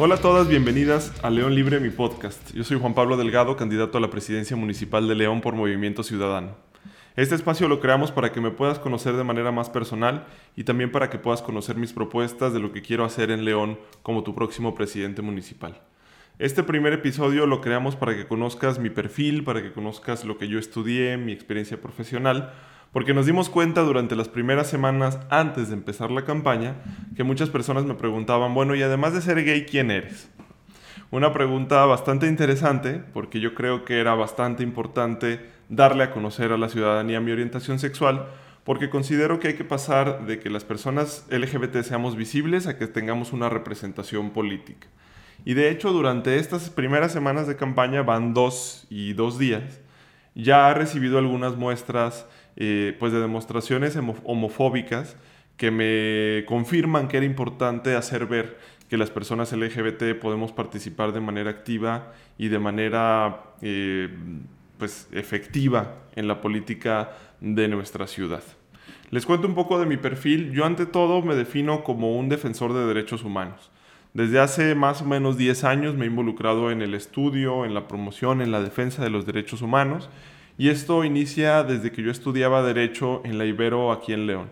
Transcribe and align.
Hola 0.00 0.14
a 0.14 0.20
todas, 0.20 0.46
bienvenidas 0.46 1.12
a 1.24 1.28
León 1.28 1.56
Libre, 1.56 1.80
mi 1.80 1.90
podcast. 1.90 2.54
Yo 2.54 2.62
soy 2.62 2.78
Juan 2.78 2.94
Pablo 2.94 3.16
Delgado, 3.16 3.56
candidato 3.56 3.98
a 3.98 4.00
la 4.00 4.10
presidencia 4.10 4.56
municipal 4.56 5.08
de 5.08 5.16
León 5.16 5.40
por 5.40 5.56
Movimiento 5.56 6.04
Ciudadano. 6.04 6.54
Este 7.16 7.34
espacio 7.34 7.66
lo 7.66 7.80
creamos 7.80 8.12
para 8.12 8.30
que 8.30 8.40
me 8.40 8.52
puedas 8.52 8.78
conocer 8.78 9.16
de 9.16 9.24
manera 9.24 9.50
más 9.50 9.70
personal 9.70 10.24
y 10.54 10.62
también 10.62 10.92
para 10.92 11.10
que 11.10 11.18
puedas 11.18 11.42
conocer 11.42 11.74
mis 11.74 11.92
propuestas 11.92 12.52
de 12.52 12.60
lo 12.60 12.70
que 12.70 12.80
quiero 12.80 13.04
hacer 13.04 13.32
en 13.32 13.44
León 13.44 13.76
como 14.04 14.22
tu 14.22 14.36
próximo 14.36 14.72
presidente 14.76 15.20
municipal. 15.20 15.82
Este 16.38 16.62
primer 16.62 16.92
episodio 16.92 17.46
lo 17.46 17.60
creamos 17.60 17.96
para 17.96 18.14
que 18.14 18.28
conozcas 18.28 18.78
mi 18.78 18.90
perfil, 18.90 19.42
para 19.42 19.62
que 19.62 19.72
conozcas 19.72 20.24
lo 20.24 20.38
que 20.38 20.46
yo 20.46 20.60
estudié, 20.60 21.16
mi 21.16 21.32
experiencia 21.32 21.80
profesional, 21.80 22.54
porque 22.92 23.14
nos 23.14 23.26
dimos 23.26 23.48
cuenta 23.48 23.82
durante 23.82 24.16
las 24.16 24.28
primeras 24.28 24.68
semanas 24.68 25.18
antes 25.30 25.68
de 25.68 25.74
empezar 25.74 26.10
la 26.10 26.24
campaña 26.24 26.76
que 27.16 27.24
muchas 27.24 27.50
personas 27.50 27.84
me 27.84 27.94
preguntaban, 27.94 28.54
bueno, 28.54 28.74
y 28.74 28.82
además 28.82 29.12
de 29.12 29.20
ser 29.20 29.44
gay, 29.44 29.66
¿quién 29.66 29.90
eres? 29.90 30.30
Una 31.10 31.32
pregunta 31.32 31.84
bastante 31.86 32.26
interesante, 32.26 33.02
porque 33.12 33.40
yo 33.40 33.54
creo 33.54 33.84
que 33.84 33.98
era 33.98 34.14
bastante 34.14 34.62
importante 34.62 35.40
darle 35.68 36.04
a 36.04 36.10
conocer 36.10 36.52
a 36.52 36.58
la 36.58 36.68
ciudadanía 36.68 37.20
mi 37.20 37.32
orientación 37.32 37.78
sexual, 37.78 38.26
porque 38.64 38.90
considero 38.90 39.38
que 39.38 39.48
hay 39.48 39.54
que 39.54 39.64
pasar 39.64 40.26
de 40.26 40.38
que 40.38 40.50
las 40.50 40.64
personas 40.64 41.26
LGBT 41.30 41.82
seamos 41.82 42.16
visibles 42.16 42.66
a 42.66 42.76
que 42.76 42.86
tengamos 42.86 43.32
una 43.32 43.48
representación 43.48 44.30
política. 44.30 44.86
Y 45.46 45.54
de 45.54 45.70
hecho, 45.70 45.92
durante 45.92 46.36
estas 46.36 46.68
primeras 46.68 47.12
semanas 47.12 47.46
de 47.46 47.56
campaña, 47.56 48.02
van 48.02 48.34
dos 48.34 48.86
y 48.90 49.14
dos 49.14 49.38
días, 49.38 49.80
ya 50.34 50.68
ha 50.68 50.74
recibido 50.74 51.18
algunas 51.18 51.56
muestras 51.56 52.26
eh, 52.60 52.96
pues 52.98 53.12
de 53.12 53.20
demostraciones 53.20 53.96
homofóbicas 54.24 55.16
que 55.56 55.70
me 55.70 56.44
confirman 56.46 57.06
que 57.06 57.18
era 57.18 57.26
importante 57.26 57.94
hacer 57.94 58.26
ver 58.26 58.58
que 58.88 58.96
las 58.96 59.10
personas 59.10 59.52
LGBT 59.52 60.18
podemos 60.20 60.50
participar 60.50 61.12
de 61.12 61.20
manera 61.20 61.50
activa 61.50 62.12
y 62.36 62.48
de 62.48 62.58
manera 62.58 63.44
eh, 63.62 64.08
pues, 64.76 65.08
efectiva 65.12 65.98
en 66.16 66.26
la 66.26 66.40
política 66.40 67.10
de 67.40 67.68
nuestra 67.68 68.08
ciudad. 68.08 68.42
Les 69.10 69.24
cuento 69.24 69.46
un 69.46 69.54
poco 69.54 69.78
de 69.78 69.86
mi 69.86 69.96
perfil. 69.96 70.50
Yo 70.50 70.64
ante 70.64 70.84
todo 70.84 71.22
me 71.22 71.36
defino 71.36 71.84
como 71.84 72.16
un 72.16 72.28
defensor 72.28 72.72
de 72.72 72.86
derechos 72.86 73.22
humanos. 73.22 73.70
Desde 74.14 74.40
hace 74.40 74.74
más 74.74 75.02
o 75.02 75.04
menos 75.04 75.38
10 75.38 75.62
años 75.62 75.94
me 75.94 76.06
he 76.06 76.08
involucrado 76.08 76.72
en 76.72 76.82
el 76.82 76.94
estudio, 76.94 77.64
en 77.64 77.72
la 77.72 77.86
promoción, 77.86 78.42
en 78.42 78.50
la 78.50 78.60
defensa 78.60 79.04
de 79.04 79.10
los 79.10 79.26
derechos 79.26 79.62
humanos 79.62 80.10
y 80.58 80.68
esto 80.68 81.04
inicia 81.04 81.62
desde 81.62 81.92
que 81.92 82.02
yo 82.02 82.10
estudiaba 82.10 82.64
Derecho 82.64 83.22
en 83.24 83.38
la 83.38 83.46
Ibero 83.46 83.92
aquí 83.92 84.12
en 84.12 84.26
León. 84.26 84.50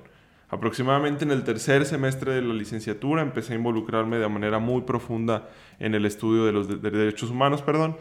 Aproximadamente 0.48 1.24
en 1.24 1.32
el 1.32 1.42
tercer 1.42 1.84
semestre 1.84 2.32
de 2.32 2.42
la 2.42 2.54
licenciatura 2.54 3.20
empecé 3.20 3.52
a 3.52 3.56
involucrarme 3.56 4.18
de 4.18 4.28
manera 4.28 4.60
muy 4.60 4.82
profunda 4.82 5.48
en 5.80 5.96
el 5.96 6.06
estudio 6.06 6.44
de 6.44 6.52
los 6.52 6.80
derechos 6.80 7.30
humanos. 7.30 7.62
Perdón. 7.62 7.96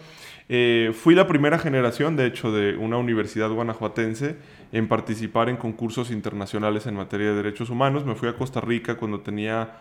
Eh, 0.48 0.94
fui 0.94 1.16
la 1.16 1.28
primera 1.28 1.58
generación, 1.58 2.16
de 2.16 2.28
hecho, 2.28 2.52
de 2.52 2.78
una 2.78 2.98
universidad 2.98 3.50
guanajuatense 3.50 4.36
en 4.72 4.88
participar 4.88 5.50
en 5.50 5.58
concursos 5.58 6.12
internacionales 6.12 6.86
en 6.86 6.96
materia 6.96 7.30
de 7.30 7.36
derechos 7.36 7.72
humanos. 7.72 8.06
Me 8.06 8.14
fui 8.14 8.30
a 8.30 8.36
Costa 8.36 8.62
Rica 8.62 8.98
cuando 8.98 9.22
tenía, 9.22 9.78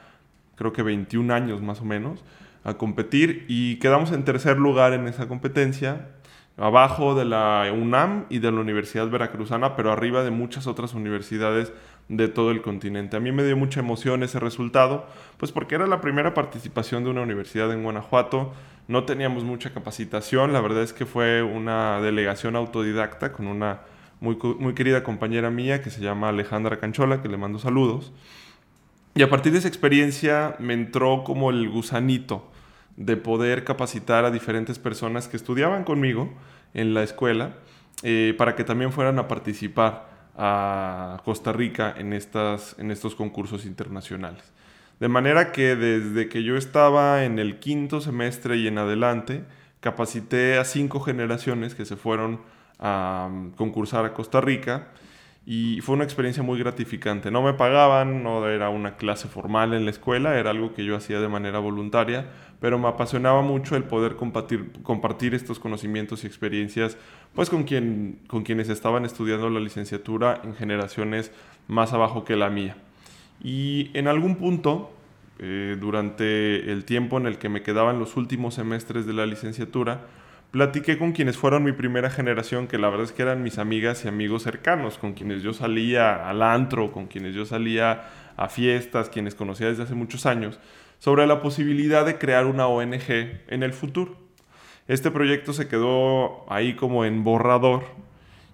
creo 0.56 0.72
que 0.72 0.82
21 0.82 1.34
años 1.34 1.60
más 1.60 1.82
o 1.82 1.84
menos, 1.84 2.24
a 2.64 2.78
competir 2.78 3.44
y 3.46 3.76
quedamos 3.76 4.10
en 4.12 4.24
tercer 4.24 4.56
lugar 4.56 4.94
en 4.94 5.06
esa 5.06 5.28
competencia 5.28 6.08
abajo 6.56 7.14
de 7.14 7.24
la 7.24 7.68
UNAM 7.72 8.26
y 8.28 8.38
de 8.38 8.52
la 8.52 8.60
Universidad 8.60 9.08
Veracruzana, 9.08 9.74
pero 9.76 9.90
arriba 9.90 10.22
de 10.22 10.30
muchas 10.30 10.66
otras 10.66 10.94
universidades 10.94 11.72
de 12.08 12.28
todo 12.28 12.50
el 12.50 12.62
continente. 12.62 13.16
A 13.16 13.20
mí 13.20 13.32
me 13.32 13.44
dio 13.44 13.56
mucha 13.56 13.80
emoción 13.80 14.22
ese 14.22 14.38
resultado, 14.38 15.06
pues 15.36 15.52
porque 15.52 15.74
era 15.74 15.86
la 15.86 16.00
primera 16.00 16.34
participación 16.34 17.02
de 17.04 17.10
una 17.10 17.22
universidad 17.22 17.72
en 17.72 17.82
Guanajuato, 17.82 18.52
no 18.86 19.04
teníamos 19.04 19.44
mucha 19.44 19.72
capacitación, 19.72 20.52
la 20.52 20.60
verdad 20.60 20.82
es 20.82 20.92
que 20.92 21.06
fue 21.06 21.42
una 21.42 22.00
delegación 22.00 22.54
autodidacta 22.54 23.32
con 23.32 23.46
una 23.46 23.80
muy, 24.20 24.36
muy 24.58 24.74
querida 24.74 25.02
compañera 25.02 25.50
mía 25.50 25.82
que 25.82 25.90
se 25.90 26.02
llama 26.02 26.28
Alejandra 26.28 26.78
Canchola, 26.78 27.22
que 27.22 27.28
le 27.28 27.36
mando 27.36 27.58
saludos. 27.58 28.12
Y 29.14 29.22
a 29.22 29.30
partir 29.30 29.52
de 29.52 29.58
esa 29.58 29.68
experiencia 29.68 30.56
me 30.58 30.74
entró 30.74 31.24
como 31.24 31.50
el 31.50 31.68
gusanito 31.70 32.50
de 32.96 33.16
poder 33.16 33.64
capacitar 33.64 34.24
a 34.24 34.30
diferentes 34.30 34.78
personas 34.78 35.28
que 35.28 35.36
estudiaban 35.36 35.84
conmigo 35.84 36.32
en 36.74 36.94
la 36.94 37.02
escuela 37.02 37.54
eh, 38.02 38.34
para 38.38 38.54
que 38.54 38.64
también 38.64 38.92
fueran 38.92 39.18
a 39.18 39.28
participar 39.28 40.08
a 40.36 41.20
Costa 41.24 41.52
Rica 41.52 41.94
en, 41.96 42.12
estas, 42.12 42.76
en 42.78 42.90
estos 42.90 43.14
concursos 43.14 43.64
internacionales. 43.66 44.52
De 45.00 45.08
manera 45.08 45.52
que 45.52 45.76
desde 45.76 46.28
que 46.28 46.42
yo 46.42 46.56
estaba 46.56 47.24
en 47.24 47.38
el 47.38 47.58
quinto 47.58 48.00
semestre 48.00 48.56
y 48.56 48.66
en 48.66 48.78
adelante, 48.78 49.44
capacité 49.80 50.58
a 50.58 50.64
cinco 50.64 51.00
generaciones 51.00 51.74
que 51.74 51.84
se 51.84 51.96
fueron 51.96 52.40
a 52.78 53.28
mm, 53.30 53.50
concursar 53.50 54.04
a 54.04 54.12
Costa 54.12 54.40
Rica 54.40 54.88
y 55.46 55.80
fue 55.82 55.94
una 55.94 56.04
experiencia 56.04 56.42
muy 56.42 56.58
gratificante. 56.58 57.30
No 57.30 57.42
me 57.42 57.52
pagaban, 57.52 58.22
no 58.22 58.48
era 58.48 58.70
una 58.70 58.96
clase 58.96 59.28
formal 59.28 59.74
en 59.74 59.84
la 59.84 59.90
escuela, 59.90 60.38
era 60.38 60.50
algo 60.50 60.72
que 60.72 60.84
yo 60.84 60.96
hacía 60.96 61.20
de 61.20 61.28
manera 61.28 61.58
voluntaria, 61.58 62.30
pero 62.60 62.78
me 62.78 62.88
apasionaba 62.88 63.42
mucho 63.42 63.76
el 63.76 63.84
poder 63.84 64.16
compartir, 64.16 64.72
compartir 64.82 65.34
estos 65.34 65.58
conocimientos 65.58 66.24
y 66.24 66.26
experiencias 66.26 66.96
pues 67.34 67.50
con, 67.50 67.64
quien, 67.64 68.20
con 68.26 68.42
quienes 68.42 68.70
estaban 68.70 69.04
estudiando 69.04 69.50
la 69.50 69.60
licenciatura 69.60 70.40
en 70.44 70.54
generaciones 70.54 71.30
más 71.68 71.92
abajo 71.92 72.24
que 72.24 72.36
la 72.36 72.48
mía. 72.48 72.76
Y 73.42 73.90
en 73.92 74.08
algún 74.08 74.36
punto, 74.36 74.92
eh, 75.40 75.76
durante 75.78 76.72
el 76.72 76.86
tiempo 76.86 77.18
en 77.18 77.26
el 77.26 77.36
que 77.36 77.50
me 77.50 77.62
quedaban 77.62 77.98
los 77.98 78.16
últimos 78.16 78.54
semestres 78.54 79.04
de 79.04 79.12
la 79.12 79.26
licenciatura, 79.26 80.06
platiqué 80.54 80.98
con 80.98 81.10
quienes 81.10 81.36
fueron 81.36 81.64
mi 81.64 81.72
primera 81.72 82.10
generación, 82.10 82.68
que 82.68 82.78
la 82.78 82.88
verdad 82.88 83.06
es 83.06 83.10
que 83.10 83.22
eran 83.22 83.42
mis 83.42 83.58
amigas 83.58 84.04
y 84.04 84.08
amigos 84.08 84.44
cercanos, 84.44 84.98
con 84.98 85.14
quienes 85.14 85.42
yo 85.42 85.52
salía 85.52 86.30
al 86.30 86.42
antro, 86.44 86.92
con 86.92 87.08
quienes 87.08 87.34
yo 87.34 87.44
salía 87.44 88.04
a 88.36 88.48
fiestas, 88.48 89.08
quienes 89.08 89.34
conocía 89.34 89.66
desde 89.66 89.82
hace 89.82 89.96
muchos 89.96 90.26
años, 90.26 90.60
sobre 91.00 91.26
la 91.26 91.42
posibilidad 91.42 92.06
de 92.06 92.18
crear 92.18 92.46
una 92.46 92.68
ONG 92.68 93.10
en 93.48 93.64
el 93.64 93.72
futuro. 93.72 94.16
Este 94.86 95.10
proyecto 95.10 95.52
se 95.52 95.66
quedó 95.66 96.48
ahí 96.48 96.76
como 96.76 97.04
en 97.04 97.24
borrador 97.24 97.82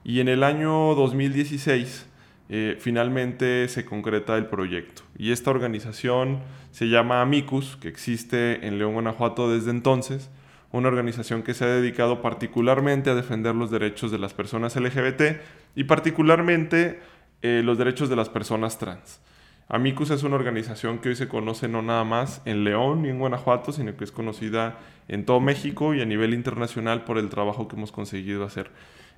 y 0.02 0.20
en 0.20 0.28
el 0.28 0.42
año 0.42 0.94
2016 0.94 2.08
eh, 2.48 2.78
finalmente 2.80 3.68
se 3.68 3.84
concreta 3.84 4.38
el 4.38 4.46
proyecto. 4.46 5.02
Y 5.18 5.32
esta 5.32 5.50
organización 5.50 6.40
se 6.70 6.88
llama 6.88 7.20
Amicus, 7.20 7.76
que 7.76 7.88
existe 7.88 8.66
en 8.66 8.78
León, 8.78 8.94
Guanajuato 8.94 9.52
desde 9.52 9.70
entonces 9.70 10.30
una 10.72 10.88
organización 10.88 11.42
que 11.42 11.54
se 11.54 11.64
ha 11.64 11.68
dedicado 11.68 12.22
particularmente 12.22 13.10
a 13.10 13.14
defender 13.14 13.54
los 13.54 13.70
derechos 13.70 14.10
de 14.10 14.18
las 14.18 14.34
personas 14.34 14.76
LGBT 14.76 15.40
y 15.74 15.84
particularmente 15.84 17.00
eh, 17.42 17.62
los 17.64 17.78
derechos 17.78 18.08
de 18.08 18.16
las 18.16 18.28
personas 18.28 18.78
trans. 18.78 19.20
Amicus 19.68 20.10
es 20.10 20.24
una 20.24 20.34
organización 20.34 20.98
que 20.98 21.10
hoy 21.10 21.16
se 21.16 21.28
conoce 21.28 21.68
no 21.68 21.80
nada 21.80 22.02
más 22.02 22.42
en 22.44 22.64
León 22.64 23.02
ni 23.02 23.08
en 23.08 23.20
Guanajuato, 23.20 23.72
sino 23.72 23.96
que 23.96 24.02
es 24.02 24.10
conocida 24.10 24.78
en 25.06 25.24
todo 25.24 25.38
México 25.38 25.94
y 25.94 26.00
a 26.00 26.06
nivel 26.06 26.34
internacional 26.34 27.04
por 27.04 27.18
el 27.18 27.28
trabajo 27.28 27.68
que 27.68 27.76
hemos 27.76 27.92
conseguido 27.92 28.44
hacer. 28.44 28.70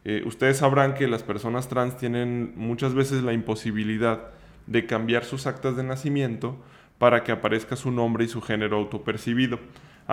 Eh, 0.04 0.22
ustedes 0.26 0.58
sabrán 0.58 0.94
que 0.94 1.08
las 1.08 1.22
personas 1.22 1.68
trans 1.68 1.96
tienen 1.96 2.52
muchas 2.56 2.92
veces 2.92 3.22
la 3.22 3.32
imposibilidad 3.32 4.30
de 4.66 4.84
cambiar 4.84 5.24
sus 5.24 5.46
actas 5.46 5.76
de 5.76 5.84
nacimiento 5.84 6.62
para 6.98 7.24
que 7.24 7.32
aparezca 7.32 7.74
su 7.74 7.90
nombre 7.90 8.24
y 8.24 8.28
su 8.28 8.42
género 8.42 8.76
autopercibido. 8.76 9.58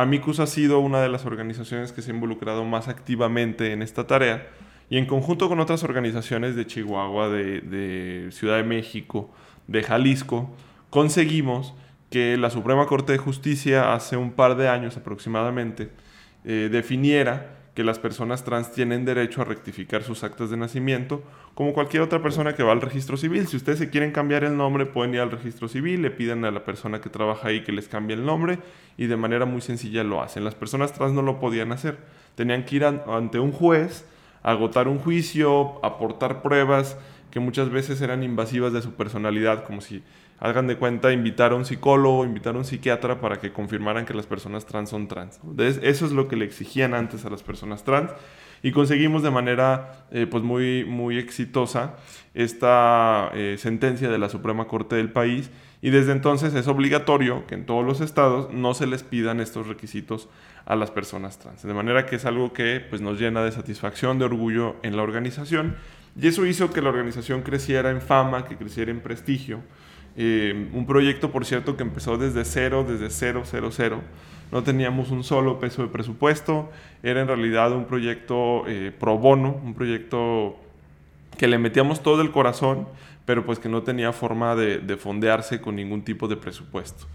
Amicus 0.01 0.39
ha 0.39 0.47
sido 0.47 0.79
una 0.79 1.01
de 1.01 1.09
las 1.09 1.25
organizaciones 1.25 1.91
que 1.91 2.01
se 2.01 2.11
ha 2.11 2.13
involucrado 2.13 2.63
más 2.63 2.87
activamente 2.87 3.73
en 3.73 3.81
esta 3.81 4.07
tarea 4.07 4.47
y 4.89 4.97
en 4.97 5.05
conjunto 5.05 5.49
con 5.49 5.59
otras 5.59 5.83
organizaciones 5.83 6.55
de 6.55 6.65
Chihuahua, 6.65 7.27
de, 7.27 8.29
Ciudad 8.31 8.55
de 8.55 8.63
México, 8.63 9.29
de 9.67 9.83
Jalisco, 9.83 10.55
conseguimos 10.89 11.73
que 12.09 12.37
la 12.37 12.49
Suprema 12.49 12.85
Corte 12.85 13.11
de 13.11 13.17
Justicia 13.17 13.93
hace 13.93 14.15
un 14.15 14.31
par 14.31 14.55
de 14.55 14.69
años 14.69 14.95
aproximadamente 14.95 15.89
eh, 16.45 16.69
definiera 16.71 17.58
que 17.73 17.83
las 17.83 17.99
personas 17.99 18.43
trans 18.43 18.71
tienen 18.71 19.05
derecho 19.05 19.41
a 19.41 19.45
rectificar 19.45 20.03
sus 20.03 20.23
actas 20.23 20.49
de 20.49 20.57
nacimiento, 20.57 21.23
como 21.53 21.73
cualquier 21.73 22.03
otra 22.03 22.21
persona 22.21 22.55
que 22.55 22.63
va 22.63 22.71
al 22.71 22.81
registro 22.81 23.15
civil. 23.15 23.47
Si 23.47 23.57
ustedes 23.57 23.79
se 23.79 23.89
quieren 23.89 24.11
cambiar 24.11 24.43
el 24.43 24.57
nombre, 24.57 24.85
pueden 24.85 25.13
ir 25.13 25.21
al 25.21 25.31
registro 25.31 25.67
civil, 25.67 26.01
le 26.01 26.11
piden 26.11 26.45
a 26.45 26.51
la 26.51 26.65
persona 26.65 26.99
que 27.01 27.09
trabaja 27.09 27.49
ahí 27.49 27.63
que 27.63 27.71
les 27.71 27.87
cambie 27.87 28.15
el 28.15 28.25
nombre 28.25 28.59
y 28.97 29.07
de 29.07 29.17
manera 29.17 29.45
muy 29.45 29.61
sencilla 29.61 30.03
lo 30.03 30.21
hacen. 30.21 30.43
Las 30.43 30.55
personas 30.55 30.93
trans 30.93 31.13
no 31.13 31.21
lo 31.21 31.39
podían 31.39 31.71
hacer. 31.71 31.97
Tenían 32.35 32.65
que 32.65 32.77
ir 32.77 32.85
ante 32.85 33.39
un 33.39 33.51
juez, 33.51 34.05
agotar 34.43 34.87
un 34.87 34.99
juicio, 34.99 35.83
aportar 35.83 36.41
pruebas 36.41 36.97
que 37.31 37.39
muchas 37.39 37.69
veces 37.69 38.01
eran 38.01 38.23
invasivas 38.23 38.73
de 38.73 38.81
su 38.81 38.93
personalidad, 38.93 39.63
como 39.63 39.81
si 39.81 40.03
hagan 40.39 40.67
de 40.67 40.77
cuenta 40.77 41.11
invitar 41.11 41.51
a 41.51 41.55
un 41.55 41.65
psicólogo, 41.65 42.25
invitar 42.25 42.55
a 42.55 42.59
un 42.59 42.65
psiquiatra 42.65 43.19
para 43.19 43.39
que 43.39 43.51
confirmaran 43.51 44.05
que 44.05 44.13
las 44.13 44.25
personas 44.25 44.65
trans 44.65 44.89
son 44.89 45.07
trans. 45.07 45.39
eso 45.57 46.05
es 46.05 46.11
lo 46.11 46.27
que 46.27 46.35
le 46.35 46.45
exigían 46.45 46.93
antes 46.93 47.25
a 47.25 47.29
las 47.29 47.43
personas 47.43 47.83
trans. 47.83 48.11
y 48.61 48.71
conseguimos 48.71 49.23
de 49.23 49.31
manera 49.31 50.05
eh, 50.11 50.27
pues 50.29 50.43
muy, 50.43 50.85
muy 50.85 51.17
exitosa 51.17 51.95
esta 52.33 53.31
eh, 53.33 53.55
sentencia 53.57 54.09
de 54.09 54.17
la 54.17 54.29
Suprema 54.29 54.65
Corte 54.67 54.95
del 54.95 55.11
país 55.11 55.49
y 55.81 55.91
desde 55.91 56.11
entonces 56.11 56.53
es 56.55 56.67
obligatorio 56.67 57.47
que 57.47 57.55
en 57.55 57.65
todos 57.65 57.85
los 57.85 58.01
estados 58.01 58.53
no 58.53 58.73
se 58.73 58.85
les 58.85 59.03
pidan 59.03 59.39
estos 59.39 59.67
requisitos 59.67 60.27
a 60.65 60.75
las 60.75 60.91
personas 60.91 61.39
trans. 61.39 61.63
De 61.63 61.73
manera 61.73 62.05
que 62.05 62.17
es 62.17 62.25
algo 62.25 62.51
que 62.51 62.85
pues, 62.89 63.01
nos 63.01 63.19
llena 63.19 63.43
de 63.43 63.51
satisfacción, 63.51 64.19
de 64.19 64.25
orgullo 64.25 64.75
en 64.83 64.97
la 64.97 65.03
organización 65.03 65.77
y 66.21 66.27
eso 66.27 66.45
hizo 66.45 66.71
que 66.71 66.81
la 66.81 66.89
organización 66.89 67.41
creciera 67.41 67.91
en 67.91 68.01
fama, 68.01 68.45
que 68.45 68.57
creciera 68.57 68.91
en 68.91 68.99
prestigio. 68.99 69.61
Eh, 70.17 70.69
un 70.73 70.85
proyecto, 70.85 71.31
por 71.31 71.45
cierto, 71.45 71.77
que 71.77 71.83
empezó 71.83 72.17
desde 72.17 72.43
cero, 72.43 72.85
desde 72.87 73.09
cero, 73.09 73.43
cero, 73.45 73.69
cero. 73.71 74.01
No 74.51 74.63
teníamos 74.63 75.11
un 75.11 75.23
solo 75.23 75.59
peso 75.59 75.81
de 75.81 75.87
presupuesto. 75.87 76.71
Era 77.03 77.21
en 77.21 77.27
realidad 77.27 77.71
un 77.71 77.85
proyecto 77.85 78.63
eh, 78.67 78.91
pro 78.97 79.17
bono, 79.17 79.61
un 79.63 79.73
proyecto 79.73 80.57
que 81.37 81.47
le 81.47 81.57
metíamos 81.57 82.03
todo 82.03 82.21
el 82.21 82.31
corazón, 82.31 82.87
pero 83.25 83.45
pues 83.45 83.59
que 83.59 83.69
no 83.69 83.83
tenía 83.83 84.11
forma 84.11 84.55
de, 84.55 84.79
de 84.79 84.97
fondearse 84.97 85.61
con 85.61 85.77
ningún 85.77 86.01
tipo 86.01 86.27
de 86.27 86.35
presupuesto. 86.35 87.05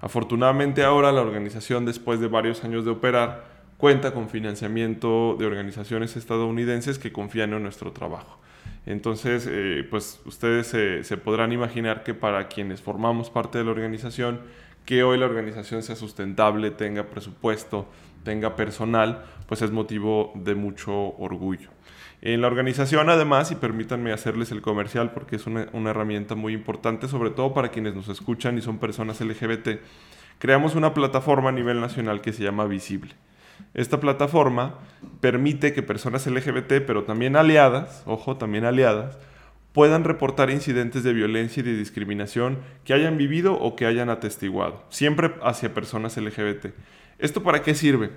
Afortunadamente 0.00 0.84
ahora 0.84 1.12
la 1.12 1.20
organización, 1.20 1.84
después 1.84 2.18
de 2.18 2.28
varios 2.28 2.64
años 2.64 2.86
de 2.86 2.92
operar, 2.92 3.44
cuenta 3.76 4.14
con 4.14 4.30
financiamiento 4.30 5.36
de 5.38 5.44
organizaciones 5.44 6.16
estadounidenses 6.16 6.98
que 6.98 7.12
confían 7.12 7.52
en 7.52 7.62
nuestro 7.62 7.92
trabajo. 7.92 8.38
Entonces, 8.86 9.48
eh, 9.50 9.86
pues 9.88 10.20
ustedes 10.26 10.66
se, 10.66 11.16
podrán 11.16 11.52
imaginar 11.52 12.02
que 12.02 12.14
para 12.14 12.48
quienes 12.48 12.82
formamos 12.82 13.30
parte 13.30 13.58
de 13.58 13.64
la 13.64 13.70
organización, 13.70 14.40
que 14.84 15.02
hoy 15.02 15.18
la 15.18 15.26
organización 15.26 15.82
sea 15.82 15.96
sustentable, 15.96 16.70
tenga 16.70 17.04
presupuesto, 17.04 17.88
tenga 18.24 18.56
personal, 18.56 19.24
pues 19.46 19.62
es 19.62 19.70
motivo 19.70 20.32
de 20.34 20.54
mucho 20.54 21.16
orgullo. 21.16 21.70
En 22.20 22.40
la 22.40 22.46
organización, 22.46 23.08
además, 23.10 23.50
y 23.50 23.54
permítanme 23.54 24.12
hacerles 24.12 24.50
el 24.50 24.62
comercial 24.62 25.12
porque 25.12 25.36
es 25.36 25.46
una, 25.46 25.68
una 25.72 25.90
herramienta 25.90 26.34
muy 26.34 26.52
importante, 26.52 27.08
sobre 27.08 27.30
todo 27.30 27.54
para 27.54 27.68
quienes 27.68 27.94
nos 27.94 28.08
escuchan 28.08 28.58
y 28.58 28.62
son 28.62 28.78
personas 28.78 29.20
LGBT, 29.20 29.80
creamos 30.38 30.74
una 30.74 30.92
plataforma 30.94 31.50
a 31.50 31.52
nivel 31.52 31.80
nacional 31.80 32.20
que 32.20 32.32
se 32.32 32.42
llama 32.42 32.66
Visible. 32.66 33.14
Esta 33.74 34.00
plataforma 34.00 34.78
permite 35.20 35.72
que 35.72 35.82
personas 35.82 36.26
LGBT, 36.26 36.84
pero 36.86 37.04
también 37.04 37.36
aliadas, 37.36 38.02
ojo, 38.06 38.36
también 38.36 38.64
aliadas, 38.64 39.18
puedan 39.72 40.04
reportar 40.04 40.50
incidentes 40.50 41.02
de 41.02 41.12
violencia 41.12 41.60
y 41.60 41.64
de 41.64 41.76
discriminación 41.76 42.58
que 42.84 42.94
hayan 42.94 43.18
vivido 43.18 43.54
o 43.54 43.74
que 43.74 43.86
hayan 43.86 44.08
atestiguado, 44.08 44.84
siempre 44.88 45.34
hacia 45.42 45.74
personas 45.74 46.16
LGBT. 46.16 46.66
¿Esto 47.18 47.42
para 47.42 47.62
qué 47.62 47.74
sirve? 47.74 48.10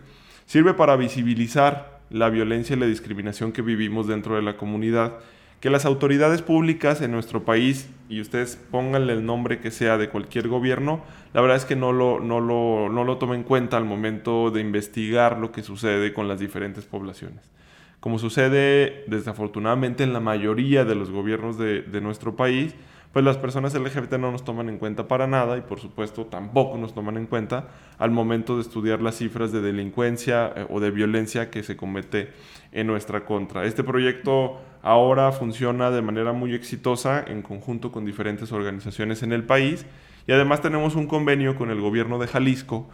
Sirve 0.45 0.75
para 0.75 0.95
visibilizar 0.95 1.99
la 2.09 2.29
violencia 2.29 2.75
y 2.75 2.79
la 2.79 2.85
discriminación 2.85 3.51
que 3.51 3.61
vivimos 3.61 4.07
dentro 4.07 4.35
de 4.35 4.43
la 4.43 4.55
comunidad 4.55 5.17
que 5.59 5.69
las 5.69 5.85
autoridades 5.85 6.41
públicas 6.41 7.01
en 7.01 7.11
nuestro 7.11 7.43
país, 7.43 7.89
y 8.09 8.21
ustedes 8.21 8.55
pónganle 8.69 9.13
el 9.13 9.25
nombre 9.25 9.59
que 9.59 9.71
sea 9.71 9.97
de 9.97 10.09
cualquier 10.09 10.47
gobierno, 10.47 11.01
la 11.33 11.41
verdad 11.41 11.57
es 11.57 11.65
que 11.65 11.75
no 11.75 11.91
lo, 11.91 12.19
no 12.19 12.39
lo, 12.39 12.89
no 12.89 13.03
lo 13.03 13.17
tomen 13.17 13.39
en 13.39 13.43
cuenta 13.43 13.77
al 13.77 13.85
momento 13.85 14.51
de 14.51 14.61
investigar 14.61 15.39
lo 15.39 15.51
que 15.51 15.63
sucede 15.63 16.13
con 16.13 16.27
las 16.27 16.39
diferentes 16.39 16.85
poblaciones. 16.85 17.41
Como 17.99 18.19
sucede 18.19 19.03
desafortunadamente 19.07 20.03
en 20.03 20.13
la 20.13 20.19
mayoría 20.19 20.85
de 20.85 20.95
los 20.95 21.09
gobiernos 21.09 21.57
de, 21.57 21.81
de 21.81 22.01
nuestro 22.01 22.35
país, 22.35 22.75
pues 23.17 23.25
las 23.25 23.37
personas 23.37 23.73
LGBT 23.73 24.13
no 24.19 24.31
nos 24.31 24.45
toman 24.45 24.69
en 24.69 24.77
cuenta 24.77 25.07
para 25.07 25.25
nada 25.25 25.57
y 25.57 25.61
por 25.61 25.79
supuesto 25.79 26.27
tampoco 26.27 26.77
nos 26.77 26.93
toman 26.93 27.17
en 27.17 27.25
cuenta 27.25 27.67
al 27.97 28.11
momento 28.11 28.57
de 28.57 28.61
estudiar 28.61 29.01
las 29.01 29.15
cifras 29.15 29.51
de 29.51 29.59
delincuencia 29.59 30.53
eh, 30.55 30.67
o 30.69 30.79
de 30.79 30.91
violencia 30.91 31.49
que 31.49 31.63
se 31.63 31.75
comete 31.75 32.29
en 32.71 32.85
nuestra 32.85 33.25
contra. 33.25 33.65
Este 33.65 33.83
proyecto 33.83 34.59
ahora 34.83 35.31
funciona 35.31 35.89
de 35.89 36.03
manera 36.03 36.31
muy 36.31 36.53
exitosa 36.53 37.25
en 37.27 37.41
conjunto 37.41 37.91
con 37.91 38.05
diferentes 38.05 38.51
organizaciones 38.51 39.23
en 39.23 39.33
el 39.33 39.43
país 39.45 39.87
y 40.27 40.31
además 40.31 40.61
tenemos 40.61 40.95
un 40.95 41.07
convenio 41.07 41.55
con 41.55 41.71
el 41.71 41.81
gobierno 41.81 42.19
de 42.19 42.27
Jalisco, 42.27 42.87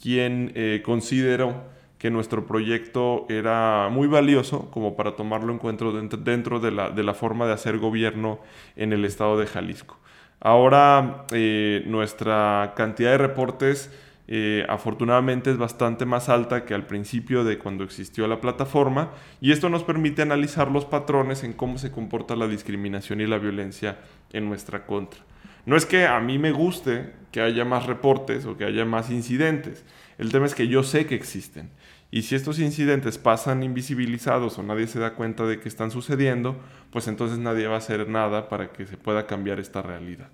quien 0.00 0.52
eh, 0.54 0.80
consideró 0.82 1.64
que 1.98 2.10
nuestro 2.10 2.46
proyecto 2.46 3.26
era 3.28 3.88
muy 3.90 4.06
valioso 4.06 4.70
como 4.70 4.96
para 4.96 5.16
tomarlo 5.16 5.52
en 5.52 5.58
cuenta 5.58 5.86
dentro, 6.18 6.60
de, 6.60 6.70
la, 6.70 7.14
forma 7.14 7.46
de 7.46 7.52
hacer 7.52 7.78
gobierno 7.78 8.40
en 8.76 8.92
el 8.92 9.04
estado 9.04 9.38
de 9.38 9.46
Jalisco. 9.46 9.98
Ahora 10.40 11.24
eh, 11.32 11.82
nuestra 11.86 12.74
cantidad 12.76 13.12
de 13.12 13.18
reportes 13.18 13.90
eh, 14.28 14.66
afortunadamente 14.68 15.50
es 15.50 15.56
bastante 15.56 16.04
más 16.04 16.28
alta 16.28 16.64
que 16.64 16.74
al 16.74 16.86
principio 16.86 17.44
de 17.44 17.58
cuando 17.58 17.84
existió 17.84 18.26
la 18.26 18.40
plataforma 18.40 19.12
y 19.40 19.52
esto 19.52 19.68
nos 19.68 19.84
permite 19.84 20.22
analizar 20.22 20.70
los 20.70 20.84
patrones 20.84 21.44
en 21.44 21.52
cómo 21.52 21.78
se 21.78 21.92
comporta 21.92 22.34
la 22.34 22.48
discriminación 22.48 23.20
y 23.20 23.26
la 23.26 23.38
violencia 23.38 23.98
en 24.32 24.48
nuestra 24.48 24.84
contra. 24.84 25.20
No 25.64 25.76
es 25.76 25.86
que 25.86 26.06
a 26.06 26.20
mí 26.20 26.38
me 26.38 26.52
guste 26.52 27.12
que 27.30 27.40
haya 27.40 27.64
más 27.64 27.86
reportes 27.86 28.46
o 28.46 28.56
que 28.56 28.64
haya 28.64 28.84
más 28.84 29.10
incidentes, 29.10 29.84
el 30.18 30.32
tema 30.32 30.46
es 30.46 30.54
que 30.54 30.68
yo 30.68 30.82
sé 30.82 31.06
que 31.06 31.14
existen 31.14 31.70
y 32.10 32.22
si 32.22 32.34
estos 32.34 32.58
incidentes 32.60 33.18
pasan 33.18 33.62
invisibilizados 33.62 34.58
o 34.58 34.62
nadie 34.62 34.86
se 34.86 35.00
da 35.00 35.14
cuenta 35.14 35.44
de 35.44 35.58
que 35.58 35.68
están 35.68 35.90
sucediendo, 35.90 36.56
pues 36.90 37.08
entonces 37.08 37.38
nadie 37.38 37.66
va 37.66 37.74
a 37.74 37.78
hacer 37.78 38.08
nada 38.08 38.48
para 38.48 38.72
que 38.72 38.86
se 38.86 38.96
pueda 38.96 39.26
cambiar 39.26 39.58
esta 39.58 39.82
realidad. 39.82 40.28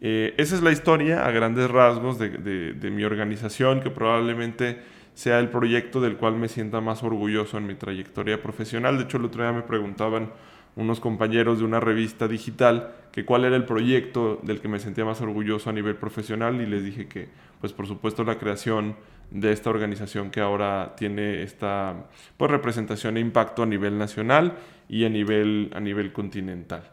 Eh, 0.00 0.34
esa 0.36 0.54
es 0.56 0.62
la 0.62 0.72
historia 0.72 1.26
a 1.26 1.30
grandes 1.30 1.70
rasgos 1.70 2.18
de, 2.18 2.90
mi 2.92 3.04
organización, 3.04 3.80
que 3.80 3.90
probablemente 3.90 4.80
sea 5.14 5.38
el 5.38 5.48
proyecto 5.48 6.00
del 6.00 6.16
cual 6.16 6.36
me 6.36 6.48
sienta 6.48 6.80
más 6.80 7.02
orgulloso 7.02 7.58
en 7.58 7.66
mi 7.66 7.74
trayectoria 7.74 8.42
profesional. 8.42 8.96
De 8.96 9.04
hecho, 9.04 9.18
el 9.18 9.26
otro 9.26 9.42
día 9.42 9.52
me 9.52 9.62
preguntaban 9.62 10.32
unos 10.76 11.00
compañeros 11.00 11.58
de 11.58 11.64
una 11.64 11.80
revista 11.80 12.28
digital 12.28 12.94
que 13.12 13.24
cuál 13.24 13.44
era 13.44 13.56
el 13.56 13.64
proyecto 13.64 14.40
del 14.42 14.60
que 14.60 14.68
me 14.68 14.78
sentía 14.78 15.04
más 15.04 15.20
orgulloso 15.20 15.68
a 15.70 15.72
nivel 15.72 15.96
profesional 15.96 16.60
y 16.60 16.66
les 16.66 16.82
dije 16.82 17.08
que, 17.08 17.28
pues 17.60 17.72
por 17.72 17.86
supuesto, 17.86 18.24
la 18.24 18.38
creación 18.38 18.96
de 19.30 19.52
esta 19.52 19.70
organización 19.70 20.30
que 20.30 20.40
ahora 20.40 20.94
tiene 20.96 21.42
esta 21.42 22.06
pues, 22.36 22.50
representación 22.50 23.16
e 23.16 23.20
impacto 23.20 23.62
a 23.62 23.66
nivel 23.66 23.98
nacional 23.98 24.54
y 24.88 25.04
a 25.04 25.08
nivel, 25.08 25.70
a 25.74 25.80
nivel 25.80 26.12
continental. 26.12 26.90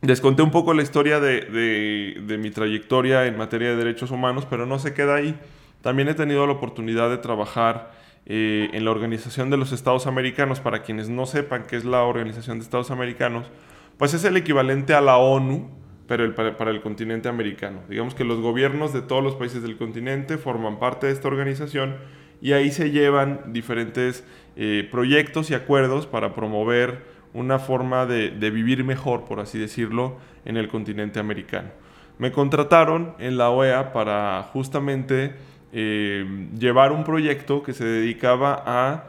Les 0.00 0.20
conté 0.20 0.42
un 0.42 0.50
poco 0.50 0.74
la 0.74 0.82
historia 0.82 1.18
de, 1.20 1.40
de, 2.24 2.38
mi 2.38 2.50
trayectoria 2.50 3.26
en 3.26 3.36
materia 3.36 3.70
de 3.70 3.76
derechos 3.76 4.10
humanos, 4.12 4.46
pero 4.48 4.64
no 4.64 4.78
se 4.78 4.94
queda 4.94 5.16
ahí. 5.16 5.36
También 5.82 6.08
he 6.08 6.14
tenido 6.14 6.46
la 6.46 6.52
oportunidad 6.52 7.10
de 7.10 7.18
trabajar 7.18 7.92
eh, 8.28 8.70
en 8.72 8.84
la 8.84 8.90
Organización 8.90 9.50
de 9.50 9.56
los 9.56 9.72
Estados 9.72 10.06
Americanos. 10.06 10.60
Para 10.60 10.82
quienes 10.82 11.08
no 11.08 11.26
sepan 11.26 11.64
qué 11.66 11.76
es 11.76 11.84
la 11.84 12.02
Organización 12.04 12.58
de 12.58 12.64
Estados 12.64 12.90
Americanos, 12.90 13.46
pues 13.96 14.14
es 14.14 14.24
el 14.24 14.36
equivalente 14.36 14.94
a 14.94 15.00
la 15.00 15.16
ONU, 15.16 15.70
pero 16.06 16.34
para, 16.34 16.70
el 16.70 16.80
continente 16.80 17.28
americano. 17.28 17.80
Digamos 17.88 18.14
que 18.14 18.24
los 18.24 18.40
gobiernos 18.40 18.92
de 18.92 19.02
todos 19.02 19.22
los 19.22 19.34
países 19.34 19.62
del 19.62 19.76
continente 19.76 20.38
forman 20.38 20.78
parte 20.78 21.06
de 21.06 21.12
esta 21.12 21.28
organización 21.28 21.96
y 22.40 22.52
ahí 22.52 22.70
se 22.70 22.90
llevan 22.90 23.52
diferentes 23.52 24.24
eh, 24.56 24.88
proyectos 24.90 25.50
y 25.50 25.54
acuerdos 25.54 26.06
para 26.06 26.34
promover 26.34 27.02
una 27.34 27.58
forma 27.58 28.06
de, 28.06 28.30
vivir 28.50 28.84
mejor, 28.84 29.24
por 29.24 29.40
así 29.40 29.58
decirlo, 29.58 30.16
en 30.44 30.56
el 30.56 30.68
continente 30.68 31.20
americano. 31.20 31.70
Me 32.18 32.32
contrataron 32.32 33.14
en 33.18 33.36
la 33.36 33.50
OEA 33.50 33.92
para 33.92 34.42
justamente 34.52 35.34
eh, 35.72 36.48
llevar 36.58 36.92
un 36.92 37.04
proyecto 37.04 37.62
que 37.62 37.72
se 37.72 37.84
dedicaba 37.84 38.62
a 38.66 39.04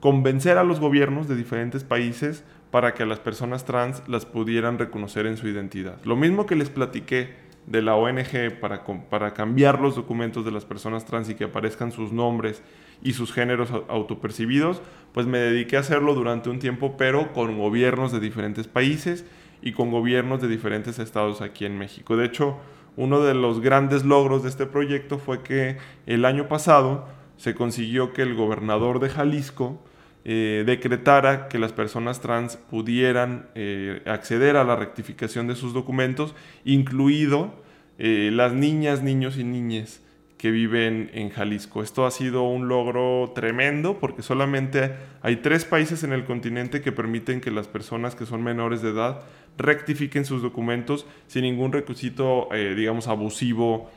convencer 0.00 0.58
a 0.58 0.64
los 0.64 0.80
gobiernos 0.80 1.28
de 1.28 1.36
diferentes 1.36 1.84
países 1.84 2.44
para 2.70 2.94
que 2.94 3.02
a 3.02 3.06
las 3.06 3.20
personas 3.20 3.64
trans 3.64 4.02
las 4.08 4.26
pudieran 4.26 4.78
reconocer 4.78 5.26
en 5.26 5.36
su 5.36 5.48
identidad. 5.48 5.98
Lo 6.04 6.16
mismo 6.16 6.46
que 6.46 6.56
les 6.56 6.70
platiqué 6.70 7.34
de 7.66 7.82
la 7.82 7.94
ONG 7.94 8.58
para, 8.60 8.84
para 8.84 9.34
cambiar 9.34 9.80
los 9.80 9.94
documentos 9.94 10.44
de 10.44 10.50
las 10.50 10.64
personas 10.64 11.04
trans 11.04 11.28
y 11.28 11.34
que 11.34 11.44
aparezcan 11.44 11.92
sus 11.92 12.12
nombres 12.12 12.62
y 13.02 13.12
sus 13.12 13.32
géneros 13.32 13.70
autopercibidos, 13.88 14.82
pues 15.12 15.26
me 15.26 15.38
dediqué 15.38 15.76
a 15.76 15.80
hacerlo 15.80 16.14
durante 16.14 16.50
un 16.50 16.58
tiempo, 16.58 16.96
pero 16.96 17.32
con 17.32 17.58
gobiernos 17.58 18.12
de 18.12 18.20
diferentes 18.20 18.66
países 18.66 19.24
y 19.62 19.72
con 19.72 19.90
gobiernos 19.90 20.40
de 20.40 20.48
diferentes 20.48 20.98
estados 20.98 21.40
aquí 21.40 21.64
en 21.64 21.78
México. 21.78 22.16
De 22.16 22.26
hecho, 22.26 22.58
uno 22.96 23.20
de 23.20 23.34
los 23.34 23.60
grandes 23.60 24.04
logros 24.04 24.42
de 24.42 24.48
este 24.48 24.66
proyecto 24.66 25.18
fue 25.18 25.42
que 25.42 25.78
el 26.06 26.24
año 26.24 26.48
pasado 26.48 27.06
se 27.36 27.54
consiguió 27.54 28.12
que 28.12 28.22
el 28.22 28.34
gobernador 28.34 29.00
de 29.00 29.08
Jalisco 29.08 29.82
eh, 30.24 30.64
decretara 30.66 31.48
que 31.48 31.58
las 31.58 31.72
personas 31.72 32.20
trans 32.20 32.56
pudieran 32.56 33.48
eh, 33.54 34.02
acceder 34.04 34.56
a 34.56 34.64
la 34.64 34.76
rectificación 34.76 35.46
de 35.46 35.56
sus 35.56 35.72
documentos, 35.72 36.34
incluido 36.64 37.54
eh, 37.98 38.30
las 38.32 38.52
niñas, 38.52 39.02
niños 39.02 39.38
y 39.38 39.44
niñas 39.44 40.02
que 40.40 40.50
viven 40.50 41.10
en 41.12 41.28
Jalisco. 41.28 41.82
Esto 41.82 42.06
ha 42.06 42.10
sido 42.10 42.44
un 42.44 42.66
logro 42.66 43.30
tremendo 43.34 43.98
porque 43.98 44.22
solamente 44.22 44.94
hay 45.20 45.36
tres 45.36 45.66
países 45.66 46.02
en 46.02 46.14
el 46.14 46.24
continente 46.24 46.80
que 46.80 46.92
permiten 46.92 47.42
que 47.42 47.50
las 47.50 47.68
personas 47.68 48.14
que 48.14 48.24
son 48.24 48.42
menores 48.42 48.80
de 48.80 48.88
edad 48.88 49.20
rectifiquen 49.58 50.24
sus 50.24 50.40
documentos 50.40 51.06
sin 51.26 51.42
ningún 51.42 51.72
requisito, 51.72 52.48
digamos, 52.74 53.06
abusivo 53.06 53.90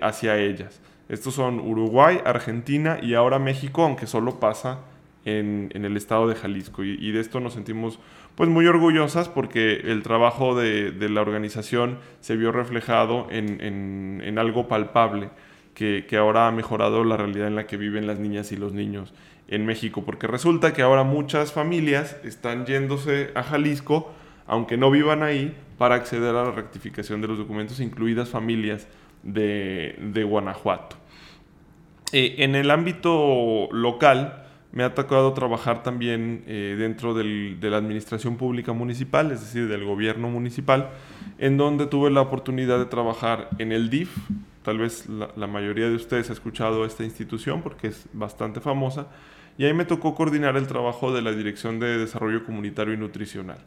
hacia 0.00 0.38
ellas. 0.38 0.80
Estos 1.08 1.34
son 1.34 1.58
Uruguay, 1.58 2.20
Argentina 2.24 3.00
y 3.02 3.14
ahora 3.14 3.40
México, 3.40 3.82
aunque 3.82 4.06
solo 4.06 4.38
pasa 4.38 4.82
en, 5.24 5.70
el 5.74 5.96
estado 5.96 6.28
de 6.28 6.36
Jalisco. 6.36 6.84
Y, 6.84 7.10
de 7.10 7.20
esto 7.20 7.40
nos 7.40 7.54
sentimos 7.54 7.98
pues 8.36 8.48
muy 8.48 8.66
orgullosas 8.68 9.28
porque 9.28 9.80
el 9.84 10.04
trabajo 10.04 10.54
de, 10.54 10.92
la 11.10 11.20
organización 11.20 11.98
se 12.20 12.36
vio 12.36 12.52
reflejado 12.52 13.26
en, 13.30 14.38
algo 14.38 14.68
palpable 14.68 15.30
que, 15.74 16.06
ahora 16.16 16.46
ha 16.46 16.50
mejorado 16.50 17.04
la 17.04 17.16
realidad 17.16 17.46
en 17.46 17.56
la 17.56 17.66
que 17.66 17.76
viven 17.76 18.06
las 18.06 18.18
niñas 18.18 18.52
y 18.52 18.56
los 18.56 18.72
niños 18.72 19.12
en 19.48 19.66
México. 19.66 20.04
Porque 20.04 20.26
resulta 20.26 20.72
que 20.72 20.82
ahora 20.82 21.04
muchas 21.04 21.52
familias 21.52 22.16
están 22.24 22.66
yéndose 22.66 23.30
a 23.34 23.42
Jalisco, 23.42 24.12
aunque 24.46 24.76
no 24.76 24.90
vivan 24.90 25.22
ahí, 25.22 25.56
para 25.78 25.94
acceder 25.94 26.34
a 26.34 26.44
la 26.44 26.50
rectificación 26.50 27.20
de 27.20 27.28
los 27.28 27.38
documentos, 27.38 27.80
incluidas 27.80 28.28
familias 28.28 28.86
de, 29.22 29.96
de 29.98 30.24
Guanajuato. 30.24 30.96
Eh, 32.12 32.36
en 32.38 32.54
el 32.56 32.70
ámbito 32.70 33.68
local, 33.72 34.46
me 34.72 34.84
ha 34.84 34.94
tocado 34.94 35.32
trabajar 35.32 35.82
también 35.82 36.44
eh, 36.46 36.76
dentro 36.78 37.12
de 37.14 37.58
la 37.60 37.76
administración 37.76 38.36
pública 38.36 38.72
municipal, 38.72 39.32
es 39.32 39.40
decir, 39.40 39.68
del 39.68 39.84
gobierno 39.84 40.28
municipal, 40.28 40.90
en 41.38 41.56
donde 41.56 41.86
tuve 41.86 42.10
la 42.10 42.20
oportunidad 42.20 42.78
de 42.78 42.86
trabajar 42.86 43.48
en 43.58 43.72
el 43.72 43.90
DIF. 43.90 44.16
Tal 44.62 44.78
vez 44.78 45.08
la, 45.08 45.46
mayoría 45.46 45.88
de 45.88 45.96
ustedes 45.96 46.30
ha 46.30 46.34
escuchado 46.34 46.84
esta 46.84 47.02
institución 47.02 47.62
porque 47.62 47.88
es 47.88 48.06
bastante 48.12 48.60
famosa. 48.60 49.08
Y 49.58 49.64
ahí 49.64 49.74
me 49.74 49.84
tocó 49.84 50.14
coordinar 50.14 50.56
el 50.56 50.66
trabajo 50.66 51.12
de 51.12 51.22
la 51.22 51.32
Dirección 51.32 51.80
de 51.80 51.98
Desarrollo 51.98 52.44
Comunitario 52.44 52.94
y 52.94 52.96
Nutricional. 52.96 53.58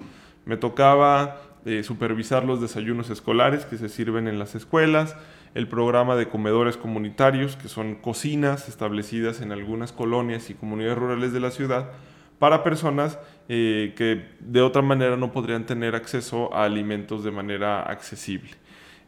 Me 0.46 0.56
tocaba 0.56 1.42
supervisar 1.84 2.44
los 2.44 2.60
desayunos 2.60 3.10
escolares 3.10 3.66
que 3.66 3.78
se 3.78 3.88
sirven 3.88 4.28
en 4.28 4.38
las 4.38 4.54
escuelas, 4.54 5.16
el 5.56 5.68
programa 5.68 6.16
de 6.16 6.28
comedores 6.28 6.78
comunitarios, 6.78 7.56
que 7.56 7.70
son 7.70 7.96
cocinas 7.96 8.68
establecidas 8.68 9.42
en 9.42 9.52
algunas 9.52 9.92
colonias 9.92 10.50
y 10.50 10.56
comunidades 10.56 10.98
rurales 10.98 11.32
de 11.32 11.40
la 11.40 11.52
ciudad 11.52 11.92
para 12.40 12.64
personas 12.64 13.20
eh, 13.48 13.94
que 13.96 14.26
de 14.40 14.62
otra 14.62 14.82
manera 14.82 15.16
no 15.16 15.32
podrían 15.32 15.66
tener 15.66 15.96
acceso 15.96 16.54
a 16.54 16.66
alimentos 16.66 17.24
de 17.24 17.32
manera 17.32 17.84
accesible. 17.84 18.52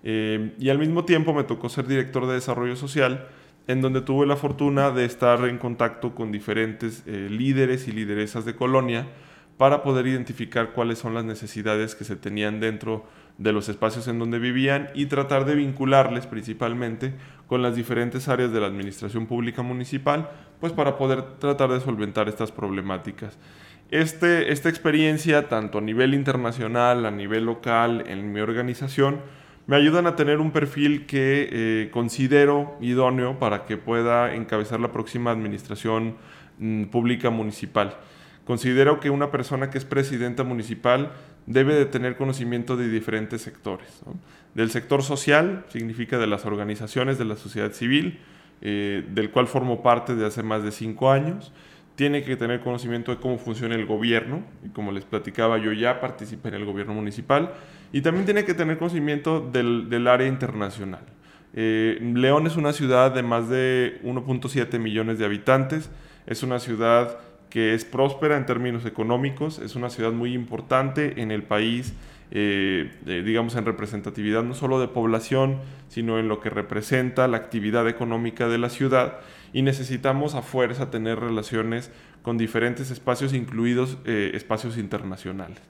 Eh, 0.03 0.53
y 0.59 0.69
al 0.69 0.77
mismo 0.77 1.03
tiempo 1.03 1.33
me 1.33 1.43
tocó 1.43 1.67
ser 1.67 1.87
director 1.87 2.27
de 2.27 2.35
desarrollo 2.35 2.75
social, 2.75 3.27
en 3.67 3.81
donde 3.81 4.01
tuve 4.01 4.27
la 4.27 4.35
fortuna 4.35 4.91
de 4.91 5.03
estar 5.03 5.43
en 5.45 5.57
contacto 5.57 6.13
con 6.13 6.31
diferentes 6.31 7.03
eh, 7.07 7.27
líderes 7.29 7.87
y 7.87 7.91
lideresas 7.91 8.45
de 8.45 8.55
colonia 8.55 9.07
para 9.57 9.83
poder 9.83 10.07
identificar 10.07 10.73
cuáles 10.73 10.99
son 10.99 11.13
las 11.13 11.23
necesidades 11.23 11.95
que 11.95 12.03
se 12.03 12.15
tenían 12.15 12.59
dentro 12.59 13.05
de 13.37 13.51
los 13.51 13.69
espacios 13.69 14.07
en 14.07 14.19
donde 14.19 14.39
vivían 14.39 14.89
y 14.93 15.07
tratar 15.07 15.45
de 15.45 15.55
vincularles 15.55 16.25
principalmente 16.27 17.13
con 17.47 17.61
las 17.61 17.75
diferentes 17.75 18.27
áreas 18.27 18.51
de 18.51 18.59
la 18.59 18.67
administración 18.67 19.27
pública 19.27 19.61
municipal, 19.61 20.29
pues 20.59 20.73
para 20.73 20.97
poder 20.97 21.37
tratar 21.39 21.69
de 21.71 21.79
solventar 21.79 22.27
estas 22.27 22.51
problemáticas. 22.51 23.37
Este, 23.91 24.51
esta 24.51 24.67
experiencia, 24.69 25.47
tanto 25.47 25.77
a 25.77 25.81
nivel 25.81 26.13
internacional, 26.13 27.05
a 27.05 27.11
nivel 27.11 27.45
local, 27.45 28.03
en 28.07 28.31
mi 28.33 28.39
organización, 28.39 29.19
me 29.67 29.75
ayudan 29.75 30.07
a 30.07 30.15
tener 30.15 30.39
un 30.39 30.51
perfil 30.51 31.05
que 31.05 31.49
eh, 31.51 31.89
considero 31.91 32.77
idóneo 32.81 33.39
para 33.39 33.65
que 33.65 33.77
pueda 33.77 34.35
encabezar 34.35 34.79
la 34.79 34.91
próxima 34.91 35.31
administración 35.31 36.17
mm, 36.59 36.85
pública 36.85 37.29
municipal. 37.29 37.95
Considero 38.45 38.99
que 38.99 39.09
una 39.09 39.31
persona 39.31 39.71
que 39.71 39.79
es 39.79 39.85
presidenta 39.85 40.43
municipal 40.43 41.11
debe 41.47 41.73
de 41.73 41.85
tener 41.85 42.15
conocimiento 42.15 42.77
de 42.77 42.87
diferentes 42.89 43.41
sectores. 43.41 44.01
Del 44.53 44.69
sector 44.69 45.01
social, 45.01 45.65
significa 45.69 46.17
de 46.19 46.27
las 46.27 46.45
organizaciones 46.45 47.17
de 47.17 47.25
la 47.25 47.35
sociedad 47.35 47.71
civil, 47.71 48.19
eh, 48.61 49.03
del 49.09 49.31
cual 49.31 49.47
formo 49.47 49.81
parte 49.81 50.15
de 50.15 50.25
hace 50.25 50.43
más 50.43 50.63
de 50.63 50.71
cinco 50.71 51.11
años. 51.11 51.51
Tiene 51.95 52.23
que 52.23 52.35
tener 52.35 52.61
conocimiento 52.61 53.11
de 53.11 53.17
cómo 53.17 53.37
funciona 53.39 53.73
el 53.73 53.85
gobierno, 53.85 54.43
y 54.63 54.69
como 54.69 54.91
les 54.91 55.05
platicaba, 55.05 55.57
yo 55.57 55.71
ya 55.73 55.99
participé 55.99 56.49
en 56.49 56.55
el 56.55 56.65
gobierno 56.65 56.93
municipal, 56.93 57.51
y 57.91 58.01
también 58.01 58.25
tiene 58.25 58.45
que 58.45 58.53
tener 58.53 58.77
conocimiento 58.77 59.39
del, 59.39 60.07
área 60.07 60.27
internacional. 60.27 61.01
Eh, 61.53 61.97
León 62.13 62.45
es 62.47 62.57
una 62.57 62.73
ciudad 62.73 63.11
de 63.11 63.23
más 63.23 63.49
de 63.49 63.99
1.7 64.03 64.77
millones 64.77 65.17
de 65.17 65.25
habitantes, 65.25 65.89
es 66.27 66.43
una 66.43 66.59
ciudad 66.59 67.17
que 67.49 67.73
es 67.73 67.85
próspera 67.85 68.37
en 68.37 68.45
términos 68.45 68.85
económicos, 68.85 69.59
es 69.59 69.75
una 69.75 69.89
ciudad 69.89 70.11
muy 70.11 70.33
importante 70.33 71.21
en 71.21 71.31
el 71.31 71.43
país, 71.43 71.93
eh, 72.31 72.91
eh, 73.05 73.23
digamos 73.25 73.55
en 73.55 73.65
representatividad 73.65 74.43
no 74.43 74.53
solo 74.55 74.79
de 74.79 74.87
población, 74.87 75.59
sino 75.87 76.19
en 76.19 76.27
lo 76.27 76.39
que 76.39 76.49
representa 76.49 77.27
la 77.27 77.37
actividad 77.37 77.87
económica 77.87 78.47
de 78.47 78.57
la 78.57 78.69
ciudad 78.69 79.19
y 79.53 79.61
necesitamos 79.61 80.35
a 80.35 80.41
fuerza 80.41 80.91
tener 80.91 81.19
relaciones 81.19 81.91
con 82.23 82.37
diferentes 82.37 82.91
espacios, 82.91 83.33
incluidos 83.33 83.97
eh, 84.05 84.31
espacios 84.33 84.77
internacionales. 84.77 85.61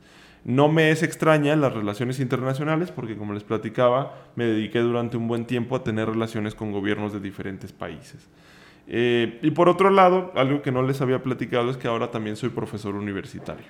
No 0.45 0.69
me 0.69 0.91
es 0.91 1.03
extraña 1.03 1.55
las 1.55 1.73
relaciones 1.73 2.19
internacionales 2.19 2.91
porque, 2.91 3.17
como 3.17 3.33
les 3.33 3.43
platicaba, 3.43 4.15
me 4.35 4.45
dediqué 4.45 4.79
durante 4.79 5.17
un 5.17 5.27
buen 5.27 5.45
tiempo 5.45 5.75
a 5.75 5.83
tener 5.83 6.07
relaciones 6.07 6.53
con 6.55 6.71
gobiernos 6.71 7.13
de 7.13 7.19
diferentes 7.19 7.71
países. 7.71 8.27
Eh, 8.87 9.39
y 9.41 9.51
por 9.51 9.69
otro 9.69 9.89
lado, 9.89 10.31
algo 10.35 10.61
que 10.61 10.71
no 10.71 10.83
les 10.83 11.01
había 11.01 11.23
platicado 11.23 11.69
es 11.69 11.77
que 11.77 11.87
ahora 11.87 12.11
también 12.11 12.35
soy 12.35 12.49
profesor 12.49 12.95
universitario. 12.95 13.65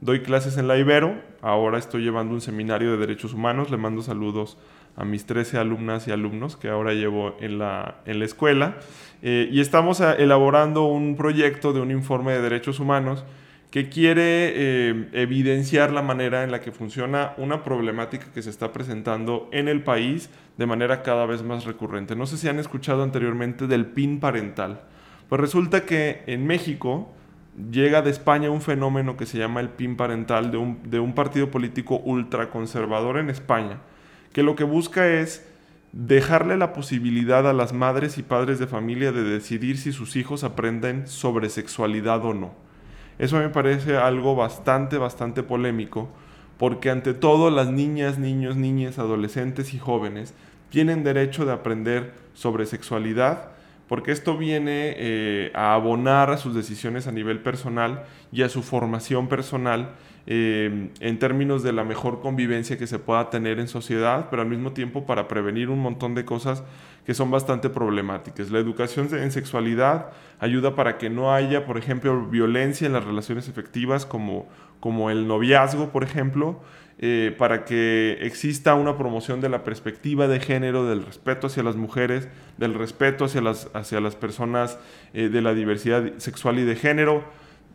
Doy 0.00 0.20
clases 0.20 0.58
en 0.58 0.68
la 0.68 0.78
Ibero, 0.78 1.20
ahora 1.42 1.78
estoy 1.78 2.02
llevando 2.02 2.32
un 2.32 2.40
seminario 2.40 2.92
de 2.92 2.98
derechos 2.98 3.34
humanos, 3.34 3.70
le 3.70 3.78
mando 3.78 4.02
saludos 4.02 4.56
a 4.96 5.04
mis 5.04 5.26
13 5.26 5.58
alumnas 5.58 6.06
y 6.06 6.12
alumnos 6.12 6.56
que 6.56 6.68
ahora 6.68 6.92
llevo 6.92 7.36
en 7.40 7.58
la, 7.58 7.96
en 8.04 8.18
la 8.20 8.24
escuela. 8.24 8.76
Eh, 9.22 9.48
y 9.50 9.60
estamos 9.60 10.00
eh, 10.00 10.16
elaborando 10.18 10.84
un 10.84 11.16
proyecto 11.16 11.72
de 11.72 11.80
un 11.80 11.90
informe 11.90 12.32
de 12.32 12.42
derechos 12.42 12.78
humanos 12.78 13.24
que 13.70 13.90
quiere 13.90 14.22
eh, 14.22 15.08
evidenciar 15.12 15.92
la 15.92 16.00
manera 16.00 16.42
en 16.42 16.50
la 16.50 16.60
que 16.60 16.72
funciona 16.72 17.34
una 17.36 17.62
problemática 17.62 18.32
que 18.32 18.42
se 18.42 18.50
está 18.50 18.72
presentando 18.72 19.48
en 19.52 19.68
el 19.68 19.82
país 19.82 20.30
de 20.56 20.66
manera 20.66 21.02
cada 21.02 21.26
vez 21.26 21.42
más 21.42 21.64
recurrente. 21.64 22.16
No 22.16 22.26
sé 22.26 22.38
si 22.38 22.48
han 22.48 22.58
escuchado 22.58 23.02
anteriormente 23.02 23.66
del 23.66 23.86
PIN 23.86 24.20
parental. 24.20 24.80
Pues 25.28 25.40
resulta 25.40 25.84
que 25.84 26.22
en 26.26 26.46
México 26.46 27.12
llega 27.70 28.00
de 28.00 28.10
España 28.10 28.50
un 28.50 28.62
fenómeno 28.62 29.16
que 29.16 29.26
se 29.26 29.36
llama 29.36 29.60
el 29.60 29.68
PIN 29.68 29.96
parental 29.96 30.50
de 30.50 30.56
un, 30.56 30.90
de 30.90 31.00
un 31.00 31.14
partido 31.14 31.50
político 31.50 31.98
ultraconservador 31.98 33.18
en 33.18 33.28
España, 33.28 33.80
que 34.32 34.42
lo 34.42 34.56
que 34.56 34.64
busca 34.64 35.06
es 35.06 35.46
dejarle 35.92 36.56
la 36.56 36.72
posibilidad 36.72 37.46
a 37.46 37.52
las 37.52 37.74
madres 37.74 38.16
y 38.16 38.22
padres 38.22 38.58
de 38.58 38.66
familia 38.66 39.12
de 39.12 39.24
decidir 39.24 39.76
si 39.76 39.92
sus 39.92 40.16
hijos 40.16 40.44
aprenden 40.44 41.06
sobre 41.06 41.50
sexualidad 41.50 42.24
o 42.24 42.32
no. 42.32 42.67
Eso 43.18 43.38
me 43.38 43.48
parece 43.48 43.96
algo 43.96 44.36
bastante, 44.36 44.98
bastante 44.98 45.42
polémico, 45.42 46.08
porque 46.56 46.90
ante 46.90 47.14
todo 47.14 47.50
las 47.50 47.68
niñas, 47.68 48.18
niños, 48.18 48.56
niñas, 48.56 48.98
adolescentes 48.98 49.74
y 49.74 49.78
jóvenes 49.78 50.34
tienen 50.70 51.04
derecho 51.04 51.44
de 51.44 51.52
aprender 51.52 52.14
sobre 52.34 52.66
sexualidad, 52.66 53.50
porque 53.88 54.12
esto 54.12 54.36
viene 54.36 54.94
eh, 54.96 55.50
a 55.54 55.74
abonar 55.74 56.30
a 56.30 56.36
sus 56.36 56.54
decisiones 56.54 57.06
a 57.06 57.12
nivel 57.12 57.40
personal 57.40 58.04
y 58.30 58.42
a 58.42 58.48
su 58.48 58.62
formación 58.62 59.28
personal 59.28 59.94
eh, 60.30 60.90
en 61.00 61.18
términos 61.18 61.62
de 61.62 61.72
la 61.72 61.84
mejor 61.84 62.20
convivencia 62.20 62.76
que 62.76 62.86
se 62.86 62.98
pueda 62.98 63.30
tener 63.30 63.58
en 63.58 63.66
sociedad, 63.66 64.26
pero 64.28 64.42
al 64.42 64.48
mismo 64.48 64.72
tiempo 64.72 65.06
para 65.06 65.26
prevenir 65.26 65.70
un 65.70 65.78
montón 65.78 66.14
de 66.14 66.26
cosas 66.26 66.62
que 67.06 67.14
son 67.14 67.30
bastante 67.30 67.70
problemáticas. 67.70 68.50
La 68.50 68.58
educación 68.58 69.08
en 69.14 69.32
sexualidad 69.32 70.10
ayuda 70.38 70.74
para 70.74 70.98
que 70.98 71.08
no 71.08 71.32
haya, 71.32 71.64
por 71.64 71.78
ejemplo, 71.78 72.26
violencia 72.26 72.86
en 72.86 72.92
las 72.92 73.04
relaciones 73.04 73.48
efectivas 73.48 74.04
como, 74.04 74.46
como 74.80 75.08
el 75.08 75.26
noviazgo, 75.26 75.88
por 75.88 76.04
ejemplo, 76.04 76.60
eh, 76.98 77.34
para 77.38 77.64
que 77.64 78.18
exista 78.20 78.74
una 78.74 78.98
promoción 78.98 79.40
de 79.40 79.48
la 79.48 79.64
perspectiva 79.64 80.28
de 80.28 80.40
género, 80.40 80.84
del 80.84 81.06
respeto 81.06 81.46
hacia 81.46 81.62
las 81.62 81.76
mujeres, 81.76 82.28
del 82.58 82.74
respeto 82.74 83.24
hacia 83.24 83.40
las, 83.40 83.70
hacia 83.72 84.02
las 84.02 84.14
personas 84.14 84.78
eh, 85.14 85.30
de 85.30 85.40
la 85.40 85.54
diversidad 85.54 86.12
sexual 86.18 86.58
y 86.58 86.64
de 86.64 86.76
género, 86.76 87.24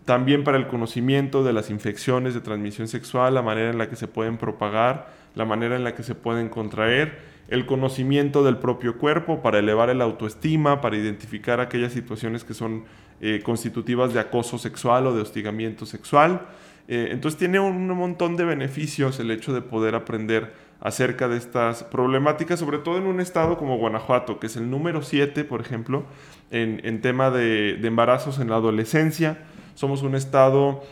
también 0.06 0.44
para 0.44 0.58
el 0.58 0.68
conocimiento 0.68 1.44
de 1.44 1.54
las 1.54 1.70
infecciones 1.70 2.34
de 2.34 2.42
transmisión 2.42 2.88
sexual, 2.88 3.34
la 3.34 3.42
manera 3.42 3.70
en 3.70 3.78
la 3.78 3.90
que 3.90 3.96
se 3.96 4.08
pueden 4.08 4.38
propagar, 4.38 5.14
la 5.36 5.46
manera 5.46 5.76
en 5.76 5.84
la 5.84 5.96
que 5.96 6.04
se 6.04 6.16
pueden 6.16 6.50
contraer, 6.50 7.20
el 7.48 7.66
conocimiento 7.66 8.44
del 8.44 8.58
propio 8.58 8.98
cuerpo 8.98 9.42
para 9.42 9.60
elevar 9.60 9.90
el 9.90 10.02
autoestima, 10.02 10.82
para 10.82 10.98
identificar 10.98 11.60
aquellas 11.60 11.94
situaciones 11.94 12.44
que 12.44 12.54
son 12.54 12.84
eh, 13.22 13.42
constitutivas 13.44 14.14
de 14.14 14.20
acoso 14.20 14.58
sexual 14.58 15.08
o 15.08 15.16
de 15.16 15.22
hostigamiento 15.22 15.86
sexual. 15.86 16.42
Eh, 16.88 17.10
entonces 17.12 17.38
tiene 17.38 17.60
un 17.60 17.88
montón 17.88 18.36
de 18.36 18.44
beneficios 18.44 19.20
el 19.20 19.32
hecho 19.32 19.54
de 19.54 19.62
poder 19.62 19.96
aprender 19.96 20.54
acerca 20.82 21.30
de 21.30 21.38
estas 21.38 21.84
problemáticas, 21.84 22.60
sobre 22.60 22.80
todo 22.80 22.98
en 22.98 23.06
un 23.06 23.22
estado 23.22 23.58
como 23.58 23.78
Guanajuato, 23.78 24.40
que 24.40 24.48
es 24.48 24.58
el 24.58 24.70
número 24.70 25.02
7, 25.02 25.46
por 25.46 25.62
ejemplo, 25.62 26.04
en, 26.52 27.02
tema 27.02 27.32
de, 27.32 27.76
de 27.76 27.88
embarazos 27.88 28.40
en 28.40 28.50
la 28.50 28.56
adolescencia. 28.56 29.38
Somos 29.76 30.02
un 30.02 30.16
estado 30.16 30.84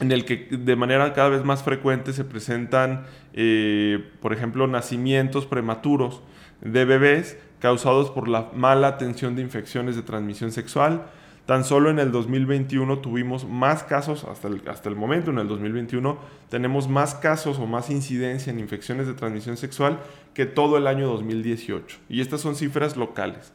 en 0.00 0.12
el 0.12 0.24
que 0.24 0.48
de 0.50 0.76
manera 0.76 1.12
cada 1.12 1.28
vez 1.28 1.44
más 1.44 1.62
frecuente 1.62 2.12
se 2.12 2.24
presentan, 2.24 3.06
eh, 3.32 4.10
por 4.20 4.32
ejemplo, 4.32 4.66
nacimientos 4.66 5.46
prematuros 5.46 6.20
de 6.60 6.84
bebés 6.84 7.38
causados 7.60 8.10
por 8.10 8.28
la 8.28 8.50
mala 8.54 8.88
atención 8.88 9.36
de 9.36 9.42
infecciones 9.42 9.96
de 9.96 10.02
transmisión 10.02 10.52
sexual. 10.52 11.06
Tan 11.46 11.64
solo 11.64 11.90
en 11.90 11.98
el 11.98 12.10
2021 12.10 12.98
tuvimos 13.00 13.46
más 13.46 13.84
casos, 13.84 14.24
hasta 14.24 14.48
el, 14.48 14.62
hasta 14.66 14.88
el 14.88 14.96
momento, 14.96 15.30
en 15.30 15.38
el 15.38 15.46
2021, 15.46 16.18
tenemos 16.48 16.88
más 16.88 17.14
casos 17.14 17.58
o 17.58 17.66
más 17.66 17.90
incidencia 17.90 18.50
en 18.50 18.58
infecciones 18.58 19.06
de 19.06 19.12
transmisión 19.12 19.58
sexual 19.58 19.98
que 20.32 20.46
todo 20.46 20.78
el 20.78 20.86
año 20.86 21.06
2018. 21.06 21.98
Y 22.08 22.22
estas 22.22 22.40
son 22.40 22.56
cifras 22.56 22.96
locales. 22.96 23.52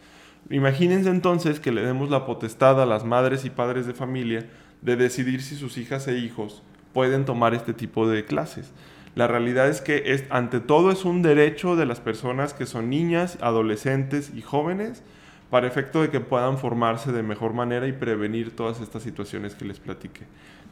Imagínense 0.50 1.10
entonces 1.10 1.60
que 1.60 1.72
le 1.72 1.82
demos 1.82 2.10
la 2.10 2.26
potestad 2.26 2.82
a 2.82 2.86
las 2.86 3.06
madres 3.06 3.46
y 3.46 3.50
padres 3.50 3.86
de 3.86 3.94
familia 3.94 4.48
de 4.82 4.96
decidir 4.96 5.42
si 5.42 5.56
sus 5.56 5.78
hijas 5.78 6.08
e 6.08 6.18
hijos 6.18 6.64
pueden 6.94 7.26
tomar 7.26 7.54
este 7.54 7.74
tipo 7.74 8.08
de 8.08 8.26
clases. 8.26 8.72
La 9.16 9.28
realidad 9.28 9.68
es 9.68 9.82
que 9.82 10.14
es, 10.14 10.24
ante 10.30 10.60
todo 10.60 10.92
es 10.92 11.06
un 11.06 11.22
derecho 11.22 11.76
de 11.76 11.86
las 11.86 12.00
personas 12.00 12.54
que 12.54 12.66
son 12.66 12.90
niñas, 12.90 13.38
adolescentes 13.42 14.32
y 14.36 14.42
jóvenes 14.42 15.04
para 15.50 15.68
efecto 15.68 16.02
de 16.02 16.10
que 16.10 16.20
puedan 16.20 16.58
formarse 16.58 17.12
de 17.12 17.24
mejor 17.24 17.54
manera 17.54 17.88
y 17.88 17.92
prevenir 17.92 18.56
todas 18.56 18.82
estas 18.82 19.04
situaciones 19.04 19.56
que 19.56 19.66
les 19.66 19.80
platiqué. 19.80 20.22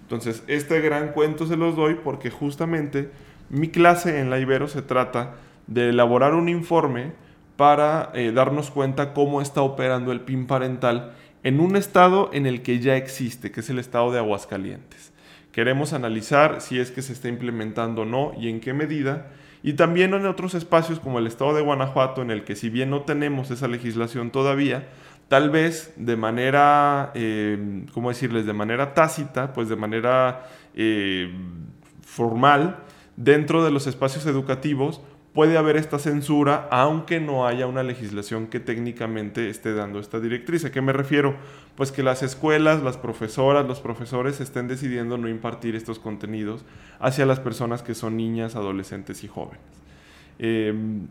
Entonces, 0.04 0.44
este 0.48 0.80
gran 0.82 1.10
cuento 1.10 1.48
se 1.48 1.58
los 1.58 1.76
doy 1.76 1.96
porque 1.96 2.30
justamente 2.30 3.10
mi 3.50 3.70
clase 3.70 4.20
en 4.20 4.30
la 4.30 4.40
Ibero 4.40 4.68
se 4.68 4.82
trata 4.82 5.36
de 5.66 5.90
elaborar 5.90 6.34
un 6.34 6.48
informe 6.48 7.12
para 7.58 8.12
eh, 8.14 8.32
darnos 8.32 8.72
cuenta 8.72 9.14
cómo 9.14 9.42
está 9.42 9.62
operando 9.62 10.12
el 10.12 10.22
PIN 10.22 10.48
parental 10.48 11.14
en 11.44 11.60
un 11.60 11.76
estado 11.76 12.30
en 12.32 12.46
el 12.46 12.62
que 12.62 12.80
ya 12.80 12.96
existe, 12.96 13.52
que 13.52 13.60
es 13.60 13.70
el 13.70 13.80
estado 13.80 14.12
de 14.12 14.20
Aguascalientes. 14.20 15.12
Queremos 15.52 15.94
analizar 15.94 16.62
si 16.62 16.80
es 16.80 16.92
que 16.92 17.02
se 17.02 17.14
está 17.14 17.30
implementando 17.30 18.04
o 18.04 18.06
no 18.06 18.32
y 18.40 18.50
en 18.50 18.60
qué 18.60 18.74
medida. 18.74 19.32
Y 19.64 19.74
también 19.74 20.14
en 20.14 20.28
otros 20.28 20.54
espacios 20.54 21.00
como 21.00 21.18
el 21.18 21.26
estado 21.26 21.56
de 21.56 21.64
Guanajuato, 21.64 22.22
en 22.22 22.30
el 22.30 22.44
que 22.44 22.56
si 22.56 22.70
bien 22.70 22.92
no 22.92 23.02
tenemos 23.02 23.50
esa 23.50 23.68
legislación 23.68 24.30
todavía, 24.30 24.88
tal 25.30 25.50
vez 25.50 25.94
de 25.98 26.16
manera, 26.16 27.12
eh, 27.16 27.86
¿cómo 27.92 28.10
decirles?, 28.10 28.46
de 28.46 28.54
manera 28.54 28.94
tácita, 28.94 29.54
pues 29.54 29.68
de 29.68 29.76
manera 29.76 30.48
eh, 30.76 31.34
formal, 32.02 32.84
dentro 33.16 33.66
de 33.66 33.72
los 33.72 33.88
espacios 33.88 34.28
educativos, 34.28 35.02
puede 35.38 35.56
haber 35.60 35.78
esta 35.78 36.00
censura 36.00 36.68
aunque 36.72 37.20
no 37.20 37.46
haya 37.46 37.68
una 37.68 37.84
legislación 37.84 38.48
que 38.48 38.60
técnicamente 38.60 39.52
esté 39.52 39.76
dando 39.76 40.00
esta 40.00 40.20
directriz. 40.20 40.66
¿A 40.66 40.72
qué 40.72 40.82
me 40.82 40.94
refiero? 40.94 41.36
Pues 41.76 41.92
que 41.92 42.02
las 42.02 42.24
escuelas, 42.24 42.82
las 42.82 42.98
profesoras, 42.98 43.68
los 43.68 43.80
profesores 43.80 44.42
estén 44.42 44.68
decidiendo 44.68 45.16
no 45.20 45.30
impartir 45.30 45.76
estos 45.76 46.00
contenidos 46.00 46.66
hacia 47.00 47.28
las 47.28 47.40
personas 47.40 47.84
que 47.84 47.94
son 47.94 48.18
niñas, 48.18 48.56
adolescentes 48.56 49.24
y 49.24 49.28
jóvenes. 49.28 49.62
Em, 50.40 51.06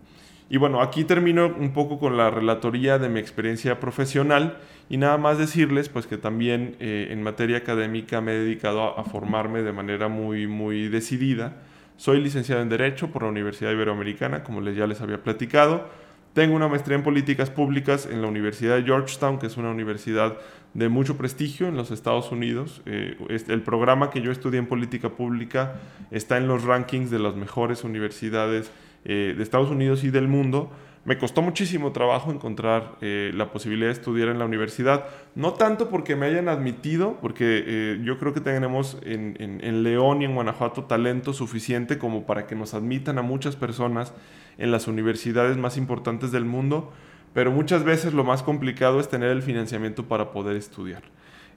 y 0.51 0.57
bueno, 0.57 0.83
aquí 0.83 1.05
termino 1.05 1.47
un 1.47 1.73
poco 1.73 2.01
con 2.01 2.17
la 2.17 2.29
relatoría 2.29 2.99
de 2.99 3.09
mi 3.09 3.21
experiencia 3.21 3.79
profesional 3.79 4.59
y 4.91 4.97
nada 4.97 5.19
más 5.19 5.39
decirles 5.39 5.89
pues 5.89 6.09
que 6.09 6.19
también 6.19 6.75
eh, 6.81 7.11
en 7.13 7.23
materia 7.23 7.59
académica 7.59 8.21
me 8.21 8.33
he 8.33 8.39
dedicado 8.41 8.83
a, 8.83 9.01
a 9.01 9.05
formarme 9.05 9.63
de 9.63 9.71
manera 9.71 10.09
muy, 10.09 10.49
muy 10.49 10.89
decidida 10.89 11.63
soy 11.97 12.21
licenciado 12.21 12.63
en 12.63 12.69
Derecho 12.69 13.11
por 13.11 13.23
la 13.23 13.29
Universidad 13.29 13.73
Iberoamericana, 13.73 14.45
como 14.45 14.61
les, 14.61 14.77
ya 14.77 14.87
les 14.87 15.01
había 15.01 15.23
platicado. 15.23 15.89
Tengo 16.33 16.55
una 16.55 16.69
maestría 16.69 16.97
en 16.97 17.03
políticas 17.03 17.49
públicas 17.49 18.07
en 18.11 18.21
la 18.21 18.29
Universidad 18.29 18.77
de 18.77 18.83
Georgetown, 18.83 19.39
que 19.39 19.47
es 19.47 19.57
una 19.57 19.71
universidad 19.71 20.37
de 20.75 20.91
mucho 20.91 21.17
prestigio 21.17 21.67
en 21.69 21.77
los 21.77 21.91
Estados 21.91 22.31
Unidos. 22.31 22.83
Eh, 22.85 23.17
el 23.49 23.63
programa 23.63 24.11
que 24.11 24.21
yo 24.21 24.31
estudié 24.31 24.59
en 24.59 24.67
política 24.67 25.09
pública 25.09 25.81
está 26.11 26.37
en 26.37 26.47
los 26.47 26.65
rankings 26.65 27.11
de 27.11 27.19
las 27.19 27.37
mejores 27.37 27.85
universidades 27.85 28.71
eh, 29.07 29.33
de 29.35 29.43
Estados 29.43 29.71
Unidos 29.71 30.05
y 30.05 30.11
del 30.11 30.29
mundo. 30.29 30.71
Me 31.07 31.19
costó 31.19 31.41
muchísimo 31.41 31.93
trabajo 31.93 32.33
encontrar 32.33 32.97
eh, 33.01 33.31
la 33.33 33.53
posibilidad 33.53 33.87
de 33.87 33.93
estudiar 33.93 34.27
en 34.29 34.41
la 34.41 34.45
universidad, 34.45 35.05
no 35.37 35.53
tanto 35.53 35.89
porque 35.89 36.17
me 36.17 36.27
hayan 36.27 36.49
admitido, 36.49 37.17
porque 37.23 37.63
eh, 37.65 38.01
yo 38.03 38.19
creo 38.19 38.35
que 38.35 38.41
tenemos 38.41 38.99
en, 39.03 39.85
León 39.85 40.23
y 40.23 40.25
en 40.25 40.35
Guanajuato 40.35 40.83
talento 40.83 41.33
suficiente 41.33 41.97
como 41.97 42.27
para 42.27 42.49
que 42.49 42.57
nos 42.57 42.75
admitan 42.75 43.19
a 43.19 43.23
muchas 43.23 43.55
personas 43.55 44.15
en 44.59 44.73
las 44.73 44.89
universidades 44.89 45.57
más 45.57 45.77
importantes 45.77 46.33
del 46.33 46.45
mundo, 46.45 46.93
pero 47.33 47.53
muchas 47.53 47.85
veces 47.85 48.13
lo 48.13 48.25
más 48.25 48.43
complicado 48.43 48.99
es 48.99 49.09
tener 49.09 49.31
el 49.31 49.43
financiamiento 49.43 50.09
para 50.09 50.33
poder 50.33 50.57
estudiar. 50.57 51.05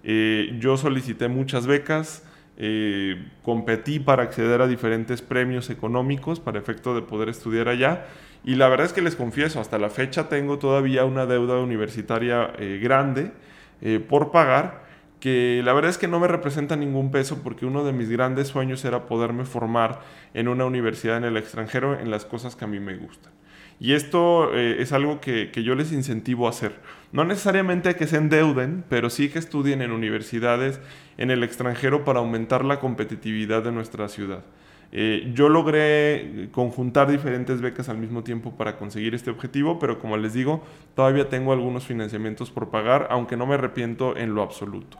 Eh, 0.03 0.57
yo 0.59 0.77
solicité 0.77 1.27
muchas 1.27 1.65
becas, 1.65 2.23
competí 3.41 3.99
para 3.99 4.23
acceder 4.23 4.61
a 4.61 4.67
diferentes 4.67 5.21
premios 5.21 5.69
económicos 5.69 6.41
para 6.41 6.59
efecto 6.59 6.93
de 6.93 7.01
poder 7.01 7.29
estudiar 7.29 7.69
allá 7.69 8.05
y 8.43 8.55
la 8.55 8.69
verdad 8.69 8.85
es 8.85 8.93
que 8.93 9.01
les 9.01 9.15
confieso, 9.15 9.59
hasta 9.59 9.77
la 9.77 9.89
fecha 9.89 10.29
tengo 10.29 10.59
todavía 10.59 11.05
una 11.05 11.25
deuda 11.25 11.59
universitaria 11.59 12.53
eh, 12.57 12.79
grande 12.81 13.31
eh, 13.81 13.99
por 13.99 14.31
pagar, 14.31 14.87
que 15.19 15.61
la 15.65 15.73
verdad 15.73 15.91
es 15.91 15.97
que 15.97 16.07
no 16.07 16.19
me 16.19 16.27
representa 16.29 16.77
ningún 16.77 17.11
peso 17.11 17.41
porque 17.43 17.65
uno 17.65 17.83
de 17.83 17.91
mis 17.91 18.09
grandes 18.09 18.47
sueños 18.47 18.85
era 18.85 19.05
poderme 19.07 19.43
formar 19.43 19.99
en 20.33 20.47
una 20.47 20.65
universidad 20.65 21.17
en 21.17 21.25
el 21.25 21.35
extranjero 21.35 21.99
en 21.99 22.09
las 22.09 22.25
cosas 22.25 22.55
que 22.55 22.63
a 22.63 22.69
mí 22.69 22.79
me 22.79 22.95
gustan. 22.95 23.33
Y 23.81 23.93
esto 23.93 24.53
eh, 24.53 24.81
es 24.81 24.91
algo 24.91 25.21
que, 25.21 25.51
que, 25.51 25.63
yo 25.63 25.73
les 25.75 25.91
incentivo 25.91 26.47
a 26.47 26.49
hacer. 26.49 26.75
No 27.13 27.23
necesariamente 27.23 27.95
que 27.95 28.07
se 28.07 28.17
endeuden, 28.17 28.83
pero 28.89 29.09
sí 29.09 29.29
que 29.29 29.39
estudien 29.39 29.81
en 29.81 29.91
universidades 29.91 30.79
en 31.17 31.31
el 31.31 31.43
extranjero 31.43 32.03
para 32.03 32.19
aumentar 32.19 32.65
la 32.65 32.79
competitividad 32.79 33.63
de 33.63 33.71
nuestra 33.71 34.09
ciudad. 34.09 34.43
Eh, 34.91 35.31
yo 35.35 35.49
logré 35.49 36.49
conjuntar 36.51 37.11
diferentes 37.11 37.61
becas 37.61 37.89
al 37.89 37.97
mismo 37.97 38.23
tiempo 38.23 38.53
para 38.57 38.77
conseguir 38.77 39.13
este 39.13 39.29
objetivo, 39.29 39.77
pero 39.77 39.99
como 39.99 40.17
les 40.17 40.33
digo, 40.33 40.63
todavía 40.95 41.29
tengo 41.29 41.53
algunos 41.53 41.85
financiamientos 41.85 42.49
por 42.49 42.69
pagar, 42.69 43.07
aunque 43.11 43.37
no 43.37 43.45
me 43.45 43.55
arrepiento 43.55 44.17
en 44.17 44.33
lo 44.33 44.41
absoluto. 44.41 44.97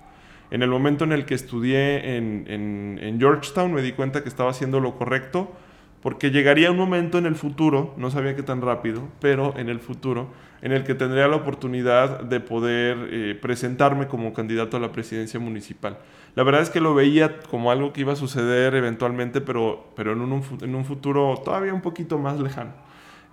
En 0.52 0.64
el 0.64 0.70
momento 0.70 1.04
en 1.04 1.12
el 1.12 1.26
que 1.26 1.36
estudié 1.36 2.18
en 2.18 3.18
Georgetown 3.20 3.72
me 3.74 3.82
di 3.82 3.92
cuenta 3.92 4.24
que 4.24 4.30
estaba 4.30 4.50
haciendo 4.50 4.80
lo 4.80 4.96
correcto, 4.96 5.52
porque 6.02 6.32
llegaría 6.32 6.72
un 6.72 6.78
momento 6.78 7.18
en 7.18 7.26
el 7.26 7.36
futuro, 7.36 7.94
no 7.98 8.10
sabía 8.10 8.36
qué 8.36 8.44
tan 8.44 8.62
rápido, 8.62 9.08
pero 9.20 9.54
en 9.58 9.70
el 9.70 9.80
futuro, 9.80 10.30
en 10.62 10.72
el 10.72 10.84
que 10.84 10.96
tendría 10.96 11.28
la 11.28 11.36
oportunidad 11.36 12.22
de 12.22 12.40
poder 12.40 13.10
eh, 13.12 13.38
presentarme 13.40 14.08
como 14.08 14.34
candidato 14.34 14.78
a 14.78 14.80
la 14.80 14.92
presidencia 14.92 15.40
municipal. 15.40 15.98
La 16.36 16.44
verdad 16.44 16.62
es 16.62 16.70
que 16.70 16.80
lo 16.80 16.94
veía 16.94 17.40
como 17.40 17.72
algo 17.72 17.92
que 17.94 18.02
iba 18.02 18.14
a 18.14 18.16
suceder 18.16 18.76
eventualmente, 18.76 19.42
pero, 19.42 19.88
pero 19.96 20.14
en, 20.14 20.22
un, 20.22 20.44
en 20.62 20.76
un 20.76 20.86
futuro 20.86 21.42
todavía 21.44 21.74
un 21.74 21.82
poquito 21.82 22.18
más 22.18 22.40
lejano. 22.40 22.72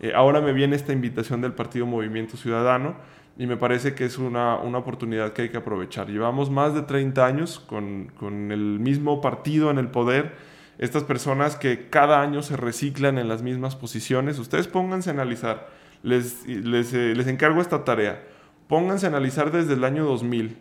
Eh, 0.01 0.13
ahora 0.15 0.41
me 0.41 0.53
viene 0.53 0.77
esta 0.77 0.93
invitación 0.93 1.41
del 1.41 1.53
Partido 1.53 1.87
Movimiento 1.87 2.37
Ciudadano 2.37 2.97
y 3.39 3.47
me 3.47 3.57
parece 3.57 3.95
que 3.95 4.05
es 4.05 4.19
una, 4.19 4.57
una 4.57 4.79
oportunidad 4.79 5.33
que 5.33 5.43
hay 5.43 5.49
que 5.51 5.59
aprovechar. 5.59 6.09
Llevamos 6.09 6.51
más 6.51 6.75
de 6.75 6.83
30 6.83 7.25
años 7.25 7.61
con, 7.61 8.13
con 8.19 8.51
el 8.51 8.81
mismo 8.81 9.21
partido 9.21 9.71
en 9.71 9.79
el 9.79 9.89
poder 9.89 10.35
estas 10.79 11.05
personas 11.05 11.57
que 11.57 11.89
cada 11.89 12.21
año 12.21 12.43
se 12.43 12.57
reciclan 12.57 13.19
en 13.19 13.29
las 13.29 13.43
mismas 13.43 13.77
posiciones, 13.77 14.39
ustedes 14.39 14.69
pónganse 14.69 15.11
a 15.11 15.15
analizar, 15.15 15.69
les, 16.03 16.47
les, 16.47 16.93
eh, 16.93 17.15
les, 17.15 17.27
encargo 17.27 17.61
esta 17.61 17.85
tarea, 17.85 18.23
pónganse 18.69 19.07
a 19.07 19.09
analizar 19.09 19.51
desde 19.51 19.75
el 19.75 19.85
año 19.85 20.05
2000 20.05 20.57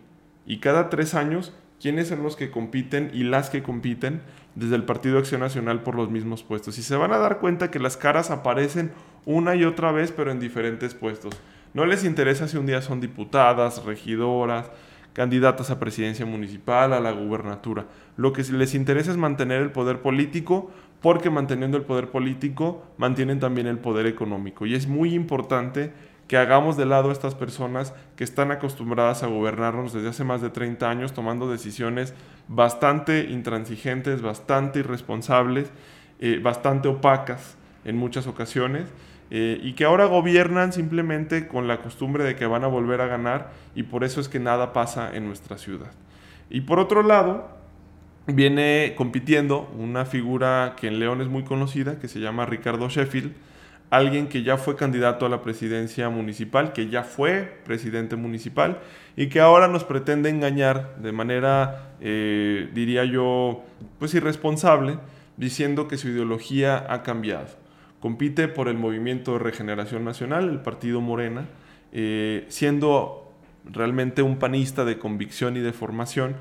y 0.46 0.58
cada 0.58 0.88
tres 0.88 1.14
años 1.14 1.52
quiénes 1.80 2.08
son 2.08 2.22
los 2.22 2.36
que 2.36 2.50
compiten 2.50 3.10
y 3.12 3.24
las 3.24 3.50
que 3.50 3.62
compiten 3.62 4.22
desde 4.54 4.76
el 4.76 4.84
Partido 4.84 5.18
Acción 5.18 5.40
Nacional 5.40 5.82
por 5.82 5.94
los 5.94 6.10
mismos 6.10 6.42
puestos. 6.42 6.78
Y 6.78 6.82
se 6.82 6.96
van 6.96 7.12
a 7.12 7.18
dar 7.18 7.38
cuenta 7.38 7.70
que 7.70 7.78
las 7.78 7.96
caras 7.96 8.30
aparecen 8.30 8.92
una 9.24 9.54
y 9.54 9.64
otra 9.64 9.92
vez, 9.92 10.12
pero 10.12 10.30
en 10.30 10.40
diferentes 10.40 10.94
puestos. 10.94 11.34
No 11.74 11.84
les 11.84 12.04
interesa 12.04 12.48
si 12.48 12.56
un 12.56 12.66
día 12.66 12.80
son 12.80 13.00
diputadas, 13.00 13.84
regidoras, 13.84 14.70
candidatas 15.12 15.70
a 15.70 15.78
presidencia 15.78 16.24
municipal, 16.24 16.92
a 16.92 17.00
la 17.00 17.12
gubernatura. 17.12 17.86
Lo 18.16 18.32
que 18.32 18.42
les 18.44 18.74
interesa 18.74 19.10
es 19.10 19.16
mantener 19.16 19.62
el 19.62 19.72
poder 19.72 20.00
político, 20.00 20.70
porque 21.00 21.30
manteniendo 21.30 21.76
el 21.76 21.84
poder 21.84 22.10
político 22.10 22.84
mantienen 22.96 23.40
también 23.40 23.66
el 23.66 23.78
poder 23.78 24.06
económico. 24.06 24.66
Y 24.66 24.74
es 24.74 24.86
muy 24.86 25.14
importante 25.14 25.92
que 26.28 26.36
hagamos 26.36 26.76
de 26.76 26.86
lado 26.86 27.10
a 27.10 27.12
estas 27.12 27.34
personas 27.34 27.94
que 28.16 28.24
están 28.24 28.50
acostumbradas 28.50 29.22
a 29.22 29.28
gobernarnos 29.28 29.92
desde 29.92 30.08
hace 30.08 30.24
más 30.24 30.42
de 30.42 30.50
30 30.50 30.90
años, 30.90 31.12
tomando 31.12 31.50
decisiones 31.50 32.14
bastante 32.48 33.26
intransigentes, 33.30 34.22
bastante 34.22 34.80
irresponsables, 34.80 35.70
eh, 36.18 36.40
bastante 36.42 36.88
opacas 36.88 37.56
en 37.84 37.96
muchas 37.96 38.26
ocasiones 38.26 38.88
eh, 39.30 39.60
y 39.62 39.74
que 39.74 39.84
ahora 39.84 40.06
gobiernan 40.06 40.72
simplemente 40.72 41.48
con 41.48 41.68
la 41.68 41.78
costumbre 41.78 42.24
de 42.24 42.36
que 42.36 42.46
van 42.46 42.64
a 42.64 42.68
volver 42.68 43.00
a 43.00 43.06
ganar 43.06 43.50
y 43.74 43.84
por 43.84 44.04
eso 44.04 44.20
es 44.20 44.28
que 44.28 44.38
nada 44.40 44.72
pasa 44.72 45.14
en 45.14 45.26
nuestra 45.26 45.58
ciudad. 45.58 45.90
Y 46.48 46.62
por 46.62 46.78
otro 46.78 47.02
lado, 47.02 47.48
viene 48.26 48.94
compitiendo 48.96 49.68
una 49.78 50.04
figura 50.04 50.74
que 50.76 50.88
en 50.88 50.98
León 51.00 51.20
es 51.20 51.28
muy 51.28 51.44
conocida, 51.44 51.98
que 51.98 52.08
se 52.08 52.20
llama 52.20 52.46
Ricardo 52.46 52.88
Sheffield, 52.88 53.32
alguien 53.90 54.28
que 54.28 54.42
ya 54.42 54.56
fue 54.56 54.76
candidato 54.76 55.26
a 55.26 55.28
la 55.28 55.42
presidencia 55.42 56.08
municipal, 56.08 56.72
que 56.72 56.88
ya 56.88 57.02
fue 57.02 57.60
presidente 57.64 58.16
municipal 58.16 58.80
y 59.16 59.28
que 59.28 59.40
ahora 59.40 59.68
nos 59.68 59.84
pretende 59.84 60.28
engañar 60.28 60.96
de 60.96 61.12
manera, 61.12 61.92
eh, 62.00 62.68
diría 62.74 63.04
yo, 63.04 63.64
pues 63.98 64.14
irresponsable, 64.14 64.98
diciendo 65.36 65.88
que 65.88 65.96
su 65.96 66.08
ideología 66.08 66.86
ha 66.88 67.02
cambiado 67.02 67.66
compite 68.06 68.46
por 68.46 68.68
el 68.68 68.76
Movimiento 68.76 69.32
de 69.32 69.40
Regeneración 69.40 70.04
Nacional, 70.04 70.48
el 70.48 70.60
partido 70.60 71.00
Morena, 71.00 71.46
eh, 71.92 72.44
siendo 72.48 73.32
realmente 73.64 74.22
un 74.22 74.38
panista 74.38 74.84
de 74.84 74.98
convicción 74.98 75.56
y 75.56 75.60
de 75.60 75.72
formación. 75.72 76.36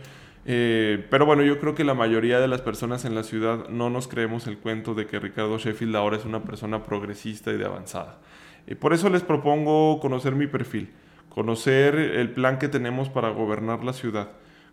Eh, 0.48 1.06
pero 1.10 1.26
bueno, 1.26 1.42
yo 1.42 1.60
creo 1.60 1.74
que 1.74 1.84
la 1.84 1.96
mayoría 1.96 2.40
de 2.40 2.48
las 2.48 2.62
personas 2.62 3.04
en 3.04 3.16
la 3.16 3.24
ciudad 3.24 3.68
no 3.70 3.90
nos 3.90 4.08
creemos 4.08 4.46
el 4.46 4.60
cuento 4.60 4.94
de 4.94 5.08
que 5.08 5.20
Ricardo 5.20 5.58
Sheffield 5.58 5.96
ahora 5.96 6.18
es 6.18 6.26
una 6.26 6.44
persona 6.44 6.84
progresista 6.84 7.52
y 7.52 7.58
de 7.58 7.66
avanzada. 7.66 8.20
Y 8.68 8.76
por 8.76 8.94
eso 8.94 9.10
les 9.10 9.24
propongo 9.24 10.00
conocer 10.00 10.36
mi 10.36 10.46
perfil, 10.46 10.92
conocer 11.30 11.96
el 11.96 12.30
plan 12.30 12.60
que 12.60 12.68
tenemos 12.68 13.10
para 13.10 13.30
gobernar 13.30 13.84
la 13.84 13.94
ciudad, 13.94 14.30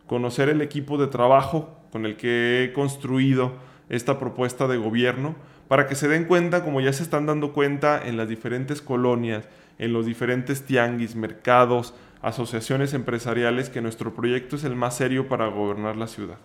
conocer 0.07 0.51
el 0.51 0.61
equipo 0.61 0.99
de 0.99 1.07
trabajo 1.07 1.79
con 1.91 2.05
el 2.05 2.17
que 2.17 2.65
he 2.65 2.73
construido 2.73 3.55
esta 3.89 4.19
propuesta 4.19 4.69
de 4.69 4.77
gobierno, 4.77 5.35
para 5.69 5.87
que 5.87 5.95
se 5.95 6.09
den 6.09 6.25
cuenta, 6.25 6.65
como 6.65 6.83
ya 6.83 6.93
se 6.93 7.03
están 7.03 7.25
dando 7.25 7.53
cuenta 7.55 8.01
en 8.05 8.19
las 8.19 8.29
diferentes 8.29 8.83
colonias, 8.83 9.49
en 9.79 9.93
los 9.95 10.05
diferentes 10.05 10.67
tianguis, 10.67 11.17
mercados, 11.17 11.95
asociaciones 12.23 12.95
empresariales, 12.95 13.69
que 13.69 13.81
nuestro 13.81 14.15
proyecto 14.15 14.57
es 14.57 14.65
el 14.65 14.77
más 14.77 14.97
serio 14.97 15.29
para 15.29 15.49
gobernar 15.49 15.97
la 15.97 16.07
ciudad. 16.07 16.39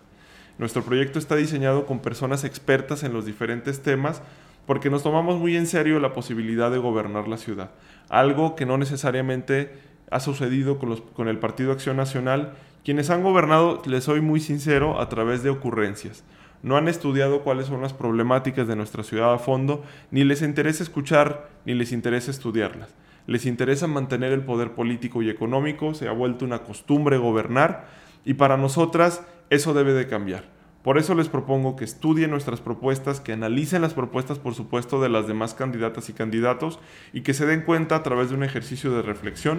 Nuestro 0.58 0.82
proyecto 0.82 1.18
está 1.18 1.36
diseñado 1.36 1.86
con 1.86 2.00
personas 2.00 2.44
expertas 2.44 3.04
en 3.04 3.12
los 3.12 3.24
diferentes 3.24 3.82
temas 3.82 4.22
porque 4.66 4.90
nos 4.90 5.02
tomamos 5.02 5.38
muy 5.38 5.56
en 5.56 5.66
serio 5.66 6.00
la 6.00 6.12
posibilidad 6.12 6.70
de 6.70 6.78
gobernar 6.78 7.28
la 7.28 7.38
ciudad, 7.38 7.70
algo 8.10 8.54
que 8.54 8.66
no 8.66 8.76
necesariamente 8.76 9.72
ha 10.10 10.20
sucedido 10.20 10.78
con, 10.78 10.96
con 11.14 11.28
el 11.28 11.38
Partido 11.38 11.72
Acción 11.72 11.96
Nacional, 11.96 12.52
quienes 12.84 13.08
han 13.08 13.22
gobernado, 13.22 13.80
les 13.86 14.04
soy 14.04 14.20
muy 14.20 14.40
sincero, 14.40 15.00
a 15.00 15.08
través 15.08 15.42
de 15.42 15.50
ocurrencias 15.50 16.24
no 16.62 16.76
han 16.76 16.88
estudiado 16.88 17.42
cuáles 17.42 17.66
son 17.66 17.82
las 17.82 17.92
problemáticas 17.92 18.66
de 18.66 18.76
nuestra 18.76 19.02
ciudad 19.02 19.32
a 19.32 19.38
fondo, 19.38 19.84
ni 20.10 20.24
les 20.24 20.42
interesa 20.42 20.82
escuchar, 20.82 21.48
ni 21.64 21.74
les 21.74 21.92
interesa 21.92 22.30
estudiarlas. 22.30 22.88
Les 23.28 23.44
interesa 23.44 23.86
mantener 23.86 24.32
el 24.32 24.42
poder 24.42 24.72
político 24.72 25.20
y 25.20 25.28
económico, 25.28 25.92
se 25.92 26.08
ha 26.08 26.12
vuelto 26.12 26.46
una 26.46 26.62
costumbre 26.62 27.18
gobernar 27.18 27.86
y 28.24 28.34
para 28.34 28.56
nosotras 28.56 29.22
eso 29.50 29.74
debe 29.74 29.92
de 29.92 30.08
cambiar. 30.08 30.44
Por 30.82 30.96
eso 30.96 31.14
les 31.14 31.28
propongo 31.28 31.76
que 31.76 31.84
estudien 31.84 32.30
nuestras 32.30 32.62
propuestas, 32.62 33.20
que 33.20 33.34
analicen 33.34 33.82
las 33.82 33.92
propuestas, 33.92 34.38
por 34.38 34.54
supuesto, 34.54 35.02
de 35.02 35.10
las 35.10 35.28
demás 35.28 35.52
candidatas 35.52 36.08
y 36.08 36.14
candidatos 36.14 36.80
y 37.12 37.20
que 37.20 37.34
se 37.34 37.44
den 37.44 37.60
cuenta 37.60 37.96
a 37.96 38.02
través 38.02 38.30
de 38.30 38.36
un 38.36 38.44
ejercicio 38.44 38.92
de 38.92 39.02
reflexión 39.02 39.58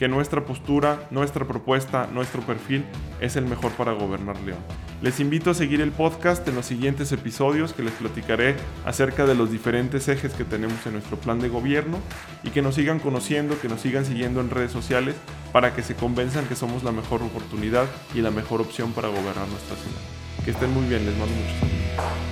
que 0.00 0.08
nuestra 0.08 0.46
postura, 0.46 1.06
nuestra 1.10 1.46
propuesta, 1.46 2.08
nuestro 2.10 2.40
perfil 2.40 2.86
es 3.20 3.36
el 3.36 3.44
mejor 3.44 3.72
para 3.72 3.92
gobernar 3.92 4.40
León. 4.40 4.60
Les 5.02 5.20
invito 5.20 5.50
a 5.50 5.54
seguir 5.54 5.82
el 5.82 5.92
podcast 5.92 6.48
en 6.48 6.54
los 6.54 6.64
siguientes 6.64 7.12
episodios 7.12 7.74
que 7.74 7.82
les 7.82 7.92
platicaré 7.92 8.56
acerca 8.86 9.26
de 9.26 9.34
los 9.34 9.50
diferentes 9.50 10.08
ejes 10.08 10.32
que 10.32 10.44
tenemos 10.44 10.86
en 10.86 10.94
nuestro 10.94 11.18
plan 11.18 11.38
de 11.38 11.50
gobierno 11.50 11.98
y 12.42 12.48
que 12.48 12.62
nos 12.62 12.76
sigan 12.76 12.98
conociendo, 12.98 13.60
que 13.60 13.68
nos 13.68 13.82
sigan 13.82 14.06
siguiendo 14.06 14.40
en 14.40 14.48
redes 14.48 14.72
sociales 14.72 15.16
para 15.52 15.74
que 15.74 15.82
se 15.82 15.94
convenzan 15.94 16.46
que 16.46 16.56
somos 16.56 16.82
la 16.82 16.92
mejor 16.92 17.22
oportunidad 17.22 17.84
y 18.14 18.22
la 18.22 18.30
mejor 18.30 18.62
opción 18.62 18.92
para 18.92 19.08
gobernar 19.08 19.48
nuestra 19.48 19.76
ciudad. 19.76 20.00
Que 20.46 20.52
estén 20.52 20.72
muy 20.72 20.88
bien, 20.88 21.04
les 21.04 21.14
mando 21.18 21.34
muchos 21.34 21.58
saludos. 21.60 22.30